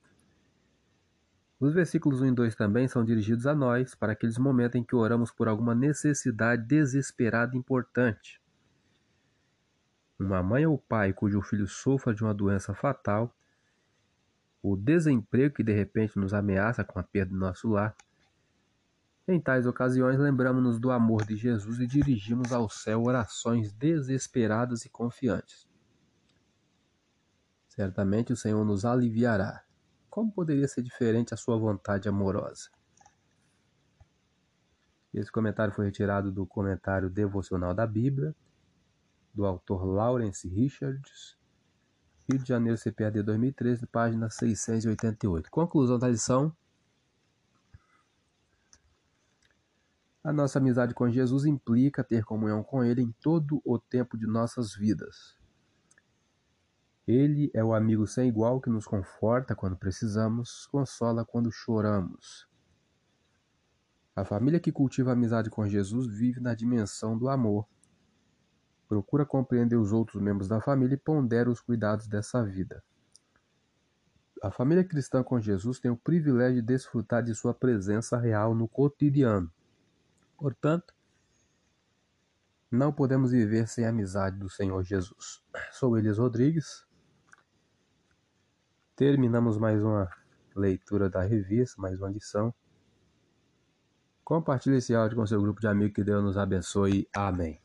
Os 1.60 1.72
versículos 1.72 2.20
1 2.20 2.26
e 2.26 2.32
2 2.32 2.54
também 2.56 2.88
são 2.88 3.04
dirigidos 3.04 3.46
a 3.46 3.54
nós, 3.54 3.94
para 3.94 4.12
aqueles 4.12 4.38
momentos 4.38 4.74
em 4.74 4.82
que 4.82 4.96
oramos 4.96 5.30
por 5.30 5.46
alguma 5.46 5.74
necessidade 5.74 6.66
desesperada 6.66 7.54
e 7.54 7.58
importante. 7.58 8.40
Uma 10.18 10.42
mãe 10.42 10.66
ou 10.66 10.76
pai 10.76 11.12
cujo 11.12 11.40
filho 11.42 11.68
sofra 11.68 12.12
de 12.12 12.24
uma 12.24 12.34
doença 12.34 12.74
fatal, 12.74 13.32
o 14.60 14.76
desemprego 14.76 15.54
que 15.54 15.62
de 15.62 15.72
repente 15.72 16.18
nos 16.18 16.34
ameaça 16.34 16.82
com 16.82 16.98
a 16.98 17.02
perda 17.04 17.32
do 17.32 17.38
nosso 17.38 17.68
lar, 17.68 17.96
em 19.32 19.40
tais 19.40 19.66
ocasiões, 19.66 20.18
lembramos-nos 20.18 20.78
do 20.78 20.90
amor 20.90 21.24
de 21.24 21.36
Jesus 21.36 21.80
e 21.80 21.86
dirigimos 21.86 22.52
ao 22.52 22.68
céu 22.68 23.02
orações 23.02 23.72
desesperadas 23.72 24.84
e 24.84 24.88
confiantes. 24.88 25.68
Certamente 27.68 28.32
o 28.32 28.36
Senhor 28.36 28.64
nos 28.64 28.84
aliviará. 28.84 29.62
Como 30.08 30.32
poderia 30.32 30.66
ser 30.66 30.82
diferente 30.82 31.34
a 31.34 31.36
sua 31.36 31.56
vontade 31.56 32.08
amorosa? 32.08 32.70
Esse 35.12 35.30
comentário 35.30 35.72
foi 35.72 35.86
retirado 35.86 36.30
do 36.30 36.46
comentário 36.46 37.08
devocional 37.08 37.74
da 37.74 37.86
Bíblia, 37.86 38.34
do 39.32 39.46
autor 39.46 39.84
Lawrence 39.84 40.48
Richards, 40.48 41.38
Rio 42.30 42.42
de 42.42 42.48
Janeiro, 42.48 42.78
CPAD 42.78 43.22
2013, 43.22 43.86
página 43.86 44.28
688. 44.28 45.50
Conclusão 45.50 45.98
da 45.98 46.08
lição. 46.08 46.54
A 50.28 50.32
nossa 50.32 50.58
amizade 50.58 50.92
com 50.92 51.08
Jesus 51.08 51.46
implica 51.46 52.04
ter 52.04 52.22
comunhão 52.22 52.62
com 52.62 52.84
Ele 52.84 53.00
em 53.00 53.10
todo 53.12 53.62
o 53.64 53.78
tempo 53.78 54.14
de 54.18 54.26
nossas 54.26 54.74
vidas. 54.74 55.34
Ele 57.06 57.50
é 57.54 57.64
o 57.64 57.72
amigo 57.72 58.06
sem 58.06 58.28
igual 58.28 58.60
que 58.60 58.68
nos 58.68 58.84
conforta 58.84 59.56
quando 59.56 59.74
precisamos, 59.74 60.66
consola 60.66 61.24
quando 61.24 61.50
choramos. 61.50 62.46
A 64.14 64.22
família 64.22 64.60
que 64.60 64.70
cultiva 64.70 65.08
a 65.08 65.12
amizade 65.14 65.48
com 65.48 65.66
Jesus 65.66 66.06
vive 66.06 66.40
na 66.40 66.54
dimensão 66.54 67.16
do 67.16 67.30
amor. 67.30 67.66
Procura 68.86 69.24
compreender 69.24 69.76
os 69.76 69.92
outros 69.92 70.20
membros 70.20 70.46
da 70.46 70.60
família 70.60 70.94
e 70.94 70.98
pondera 70.98 71.50
os 71.50 71.62
cuidados 71.62 72.06
dessa 72.06 72.44
vida. 72.44 72.84
A 74.42 74.50
família 74.50 74.84
cristã 74.84 75.22
com 75.22 75.40
Jesus 75.40 75.80
tem 75.80 75.90
o 75.90 75.96
privilégio 75.96 76.60
de 76.60 76.66
desfrutar 76.66 77.22
de 77.22 77.34
sua 77.34 77.54
presença 77.54 78.18
real 78.18 78.54
no 78.54 78.68
cotidiano. 78.68 79.50
Portanto, 80.38 80.94
não 82.70 82.92
podemos 82.92 83.32
viver 83.32 83.66
sem 83.66 83.84
a 83.84 83.88
amizade 83.88 84.38
do 84.38 84.48
Senhor 84.48 84.82
Jesus. 84.84 85.42
Sou 85.72 85.98
Elias 85.98 86.16
Rodrigues. 86.16 86.86
Terminamos 88.94 89.58
mais 89.58 89.82
uma 89.82 90.08
leitura 90.54 91.10
da 91.10 91.22
revista, 91.22 91.80
mais 91.82 91.98
uma 91.98 92.08
lição. 92.08 92.54
Compartilhe 94.22 94.76
esse 94.76 94.94
áudio 94.94 95.16
com 95.16 95.26
seu 95.26 95.40
grupo 95.42 95.60
de 95.60 95.66
amigos. 95.66 95.94
Que 95.94 96.04
Deus 96.04 96.22
nos 96.22 96.38
abençoe. 96.38 97.08
Amém. 97.12 97.60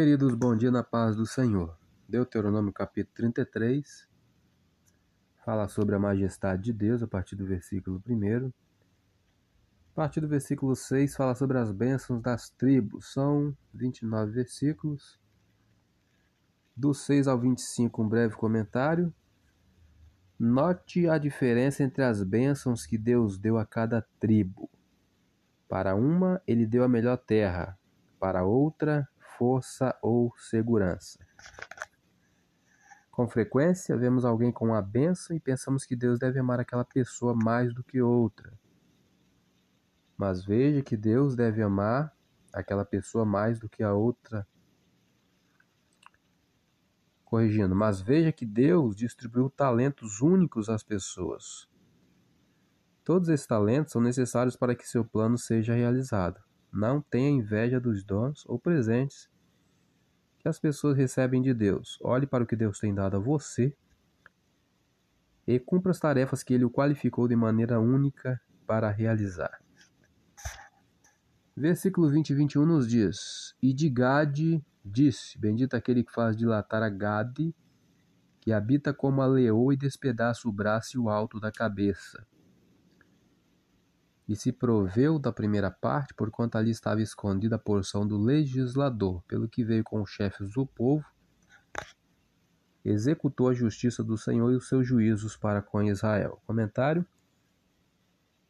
Queridos, 0.00 0.32
bom 0.36 0.56
dia 0.56 0.70
na 0.70 0.84
paz 0.84 1.16
do 1.16 1.26
Senhor. 1.26 1.76
Deuteronômio 2.08 2.72
capítulo 2.72 3.12
33 3.16 4.08
fala 5.44 5.66
sobre 5.66 5.96
a 5.96 5.98
majestade 5.98 6.62
de 6.62 6.72
Deus 6.72 7.02
a 7.02 7.08
partir 7.08 7.34
do 7.34 7.44
versículo 7.44 8.00
1. 8.08 8.46
A 8.46 8.50
partir 9.96 10.20
do 10.20 10.28
versículo 10.28 10.76
6 10.76 11.16
fala 11.16 11.34
sobre 11.34 11.58
as 11.58 11.72
bênçãos 11.72 12.22
das 12.22 12.48
tribos. 12.48 13.12
São 13.12 13.52
29 13.74 14.30
versículos. 14.30 15.18
Do 16.76 16.94
6 16.94 17.26
ao 17.26 17.36
25, 17.36 18.00
um 18.00 18.08
breve 18.08 18.36
comentário. 18.36 19.12
Note 20.38 21.08
a 21.08 21.18
diferença 21.18 21.82
entre 21.82 22.04
as 22.04 22.22
bênçãos 22.22 22.86
que 22.86 22.96
Deus 22.96 23.36
deu 23.36 23.58
a 23.58 23.66
cada 23.66 24.00
tribo. 24.20 24.70
Para 25.68 25.96
uma, 25.96 26.40
ele 26.46 26.68
deu 26.68 26.84
a 26.84 26.88
melhor 26.88 27.16
terra, 27.16 27.76
para 28.20 28.44
outra, 28.44 29.08
força 29.38 29.96
ou 30.02 30.34
segurança. 30.36 31.24
Com 33.10 33.28
frequência, 33.28 33.96
vemos 33.96 34.24
alguém 34.24 34.52
com 34.52 34.66
uma 34.66 34.82
benção 34.82 35.34
e 35.36 35.40
pensamos 35.40 35.84
que 35.84 35.96
Deus 35.96 36.18
deve 36.18 36.38
amar 36.38 36.60
aquela 36.60 36.84
pessoa 36.84 37.34
mais 37.34 37.72
do 37.72 37.82
que 37.82 38.00
outra. 38.00 38.52
Mas 40.16 40.44
veja 40.44 40.82
que 40.82 40.96
Deus 40.96 41.36
deve 41.36 41.62
amar 41.62 42.12
aquela 42.52 42.84
pessoa 42.84 43.24
mais 43.24 43.58
do 43.58 43.68
que 43.68 43.82
a 43.82 43.92
outra. 43.92 44.46
Corrigindo, 47.24 47.74
mas 47.74 48.00
veja 48.00 48.32
que 48.32 48.46
Deus 48.46 48.96
distribuiu 48.96 49.50
talentos 49.50 50.20
únicos 50.20 50.68
às 50.68 50.82
pessoas. 50.82 51.68
Todos 53.04 53.28
esses 53.28 53.46
talentos 53.46 53.92
são 53.92 54.02
necessários 54.02 54.56
para 54.56 54.74
que 54.74 54.86
seu 54.86 55.04
plano 55.04 55.38
seja 55.38 55.74
realizado. 55.74 56.47
Não 56.72 57.00
tenha 57.00 57.30
inveja 57.30 57.80
dos 57.80 58.04
dons 58.04 58.44
ou 58.46 58.58
presentes 58.58 59.28
que 60.38 60.48
as 60.48 60.58
pessoas 60.58 60.96
recebem 60.96 61.42
de 61.42 61.52
Deus. 61.52 61.98
Olhe 62.02 62.26
para 62.26 62.44
o 62.44 62.46
que 62.46 62.56
Deus 62.56 62.78
tem 62.78 62.94
dado 62.94 63.16
a 63.16 63.20
você 63.20 63.74
e 65.46 65.58
cumpra 65.58 65.90
as 65.90 65.98
tarefas 65.98 66.42
que 66.42 66.52
ele 66.52 66.64
o 66.64 66.70
qualificou 66.70 67.26
de 67.26 67.34
maneira 67.34 67.80
única 67.80 68.40
para 68.66 68.90
realizar. 68.90 69.58
Versículo 71.56 72.08
20 72.10 72.30
e 72.30 72.34
21 72.34 72.66
nos 72.66 72.86
diz: 72.86 73.54
E 73.60 73.72
de 73.72 73.88
Gade 73.88 74.64
disse: 74.84 75.38
Bendito 75.38 75.74
aquele 75.74 76.04
que 76.04 76.12
faz 76.12 76.36
dilatar 76.36 76.82
a 76.82 76.88
Gade, 76.88 77.54
que 78.40 78.52
habita 78.52 78.92
como 78.92 79.22
a 79.22 79.26
leoa 79.26 79.74
e 79.74 79.76
despedaça 79.76 80.46
o 80.48 80.52
braço 80.52 80.96
e 80.96 81.00
o 81.00 81.08
alto 81.08 81.40
da 81.40 81.50
cabeça. 81.50 82.24
E 84.28 84.36
se 84.36 84.52
proveu 84.52 85.18
da 85.18 85.32
primeira 85.32 85.70
parte, 85.70 86.12
porquanto 86.12 86.58
ali 86.58 86.70
estava 86.70 87.00
escondida 87.00 87.56
a 87.56 87.58
porção 87.58 88.06
do 88.06 88.18
legislador, 88.18 89.22
pelo 89.26 89.48
que 89.48 89.64
veio 89.64 89.82
com 89.82 90.02
os 90.02 90.10
chefes 90.10 90.50
do 90.52 90.66
povo, 90.66 91.04
executou 92.84 93.48
a 93.48 93.54
justiça 93.54 94.04
do 94.04 94.18
Senhor 94.18 94.52
e 94.52 94.56
os 94.56 94.68
seus 94.68 94.86
juízos 94.86 95.34
para 95.34 95.62
com 95.62 95.82
Israel. 95.82 96.42
Comentário: 96.46 97.06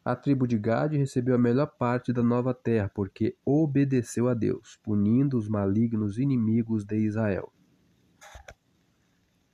A 0.04 0.16
tribo 0.16 0.48
de 0.48 0.58
Gade 0.58 0.96
recebeu 0.96 1.36
a 1.36 1.38
melhor 1.38 1.66
parte 1.78 2.12
da 2.12 2.24
nova 2.24 2.52
terra, 2.52 2.90
porque 2.92 3.36
obedeceu 3.44 4.28
a 4.28 4.34
Deus, 4.34 4.80
punindo 4.82 5.38
os 5.38 5.48
malignos 5.48 6.18
inimigos 6.18 6.84
de 6.84 6.96
Israel. 6.96 7.52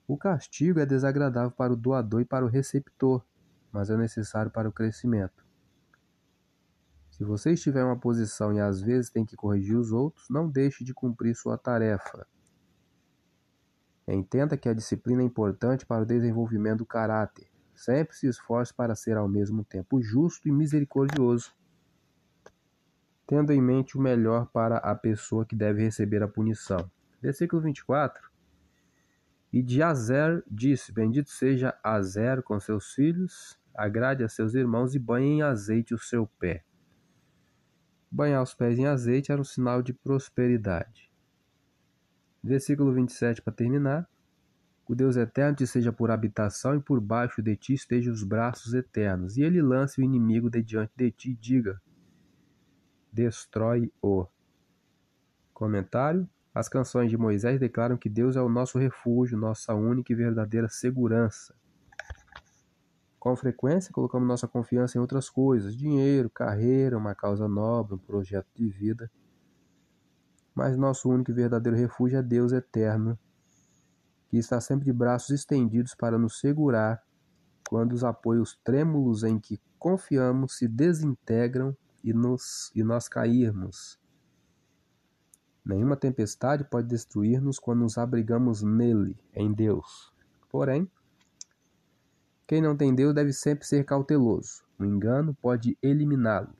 O 0.07 0.17
castigo 0.17 0.81
é 0.81 0.87
desagradável 0.87 1.51
para 1.51 1.73
o 1.73 1.77
doador 1.77 2.23
e 2.23 2.27
para 2.27 2.45
o 2.45 2.49
receptor, 2.49 3.23
mas 3.71 3.91
é 3.91 3.97
necessário 3.97 4.51
para 4.51 4.69
o 4.69 4.73
crescimento. 4.73 5.44
Se 7.17 7.23
você 7.23 7.53
estiver 7.53 7.81
em 7.81 7.85
uma 7.85 7.97
posição 7.97 8.53
e 8.53 8.59
às 8.59 8.83
vezes 8.83 9.09
tem 9.09 9.25
que 9.25 9.37
corrigir 9.37 9.77
os 9.77 9.93
outros, 9.93 10.29
não 10.29 10.51
deixe 10.51 10.83
de 10.83 10.93
cumprir 10.93 11.37
sua 11.37 11.57
tarefa. 11.57 12.27
Entenda 14.09 14.57
que 14.57 14.69
a 14.69 14.75
disciplina 14.75 15.23
é 15.23 15.25
importante 15.25 15.87
para 15.87 16.03
o 16.03 16.07
desenvolvimento 16.07 16.79
do 16.79 16.87
caráter. 16.87 17.47
Sempre 17.73 18.17
se 18.17 18.27
esforce 18.27 18.75
para 18.75 18.97
ser 18.97 19.17
ao 19.17 19.29
mesmo 19.29 19.65
tempo 19.65 20.03
justo 20.03 20.49
e 20.49 20.51
misericordioso, 20.51 21.55
tendo 23.29 23.53
em 23.53 23.63
mente 23.63 23.97
o 23.97 24.01
melhor 24.01 24.49
para 24.49 24.79
a 24.79 24.93
pessoa 24.93 25.47
que 25.47 25.55
deve 25.55 25.85
receber 25.85 26.21
a 26.21 26.27
punição. 26.27 26.91
Versículo 27.23 27.63
24. 27.63 28.29
E 29.53 29.63
de 29.63 29.81
Azer 29.85 30.43
disse: 30.51 30.91
Bendito 30.91 31.31
seja 31.31 31.79
Azer 31.81 32.43
com 32.43 32.59
seus 32.59 32.93
filhos, 32.93 33.57
agrade 33.73 34.25
a 34.25 34.29
seus 34.29 34.55
irmãos 34.55 34.97
e 34.97 34.99
banhe 34.99 35.35
em 35.35 35.43
azeite 35.43 35.95
o 35.95 35.99
seu 35.99 36.27
pé. 36.27 36.65
Banhar 38.15 38.41
os 38.45 38.55
pés 38.55 38.79
em 38.79 38.87
azeite 38.87 39.33
era 39.33 39.41
um 39.41 39.45
sinal 39.45 39.83
de 39.83 39.93
prosperidade. 39.93 41.11
Versículo 42.41 42.93
27 42.93 43.43
para 43.43 43.53
terminar. 43.53 44.09
O 44.89 44.95
Deus 44.95 45.17
eterno 45.17 45.57
te 45.57 45.67
seja 45.67 45.93
por 45.93 46.13
habitação 46.13 46.77
e 46.77 46.81
por 46.81 47.01
baixo 47.01 47.43
de 47.43 47.57
ti 47.57 47.75
estejam 47.75 48.15
os 48.15 48.23
braços 48.23 48.73
eternos. 48.73 49.37
E 49.37 49.43
ele 49.43 49.61
lance 49.61 50.01
o 50.01 50.05
inimigo 50.05 50.49
de 50.49 50.63
diante 50.63 50.93
de 50.97 51.11
ti 51.11 51.31
e 51.33 51.35
diga: 51.35 51.83
Destrói-o. 53.13 54.29
Comentário: 55.53 56.31
As 56.55 56.69
canções 56.69 57.11
de 57.11 57.17
Moisés 57.17 57.59
declaram 57.59 57.97
que 57.97 58.09
Deus 58.09 58.37
é 58.37 58.41
o 58.41 58.49
nosso 58.49 58.79
refúgio, 58.79 59.37
nossa 59.37 59.75
única 59.75 60.13
e 60.13 60.15
verdadeira 60.15 60.69
segurança. 60.69 61.53
Com 63.25 63.35
frequência, 63.35 63.91
colocamos 63.91 64.29
nossa 64.29 64.47
confiança 64.47 64.99
em 64.99 65.01
outras 65.01 65.31
coisas: 65.31 65.75
dinheiro, 65.75 66.29
carreira, 66.29 66.99
uma 66.99 67.15
causa 67.15 67.49
nobre, 67.49 67.95
um 67.95 67.99
projeto 67.99 68.49
de 68.55 68.69
vida 68.69 69.11
mas 70.55 70.77
nosso 70.77 71.11
único 71.11 71.33
e 71.33 71.35
verdadeiro 71.35 71.77
refúgio 71.77 72.19
é 72.19 72.23
Deus 72.23 72.53
eterno, 72.53 73.19
que 74.29 74.39
está 74.39 74.61
sempre 74.61 74.85
de 74.85 74.93
braços 74.93 75.31
estendidos 75.31 75.95
para 75.95 76.17
nos 76.17 76.39
segurar 76.39 77.03
quando 77.69 77.93
os 77.93 78.05
apoios 78.05 78.59
trêmulos 78.63 79.25
em 79.25 79.39
que 79.39 79.61
confiamos 79.79 80.59
se 80.59 80.69
desintegram 80.69 81.77
e, 82.05 82.13
nos, 82.13 82.71
e 82.75 82.85
nós 82.85 83.09
cairmos. 83.09 83.99
Nenhuma 85.65 85.97
tempestade 85.97 86.63
pode 86.63 86.87
destruir-nos 86.87 87.59
quando 87.59 87.81
nos 87.81 87.99
abrigamos 87.99 88.63
nele, 88.63 89.19
em 89.35 89.53
Deus. 89.53 90.13
Porém, 90.51 90.89
quem 92.47 92.61
não 92.61 92.77
tem 92.77 92.95
Deus 92.95 93.15
deve 93.15 93.33
sempre 93.33 93.67
ser 93.67 93.85
cauteloso. 93.85 94.63
O 94.79 94.85
engano 94.85 95.35
pode 95.35 95.79
eliminá-lo. 95.83 96.55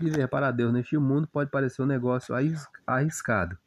Viver 0.00 0.28
para 0.28 0.50
Deus 0.50 0.72
neste 0.72 0.96
mundo 0.96 1.26
pode 1.26 1.50
parecer 1.50 1.82
um 1.82 1.86
negócio 1.86 2.34
arriscado, 2.86 3.58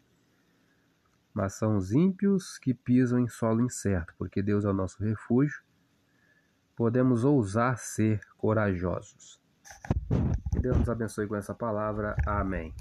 mas 1.36 1.54
são 1.54 1.76
os 1.76 1.92
ímpios 1.92 2.58
que 2.58 2.74
pisam 2.74 3.20
em 3.20 3.28
solo 3.28 3.62
incerto, 3.62 4.14
porque 4.18 4.42
Deus 4.42 4.64
é 4.64 4.70
o 4.70 4.74
nosso 4.74 5.04
refúgio. 5.04 5.62
Podemos 6.78 7.26
ousar 7.26 7.78
ser 7.78 8.22
corajosos. 8.38 9.42
Que 10.52 10.60
Deus 10.62 10.78
nos 10.78 10.90
abençoe 10.90 11.28
com 11.28 11.36
essa 11.36 11.54
palavra. 11.54 12.16
Amém. 12.26 12.74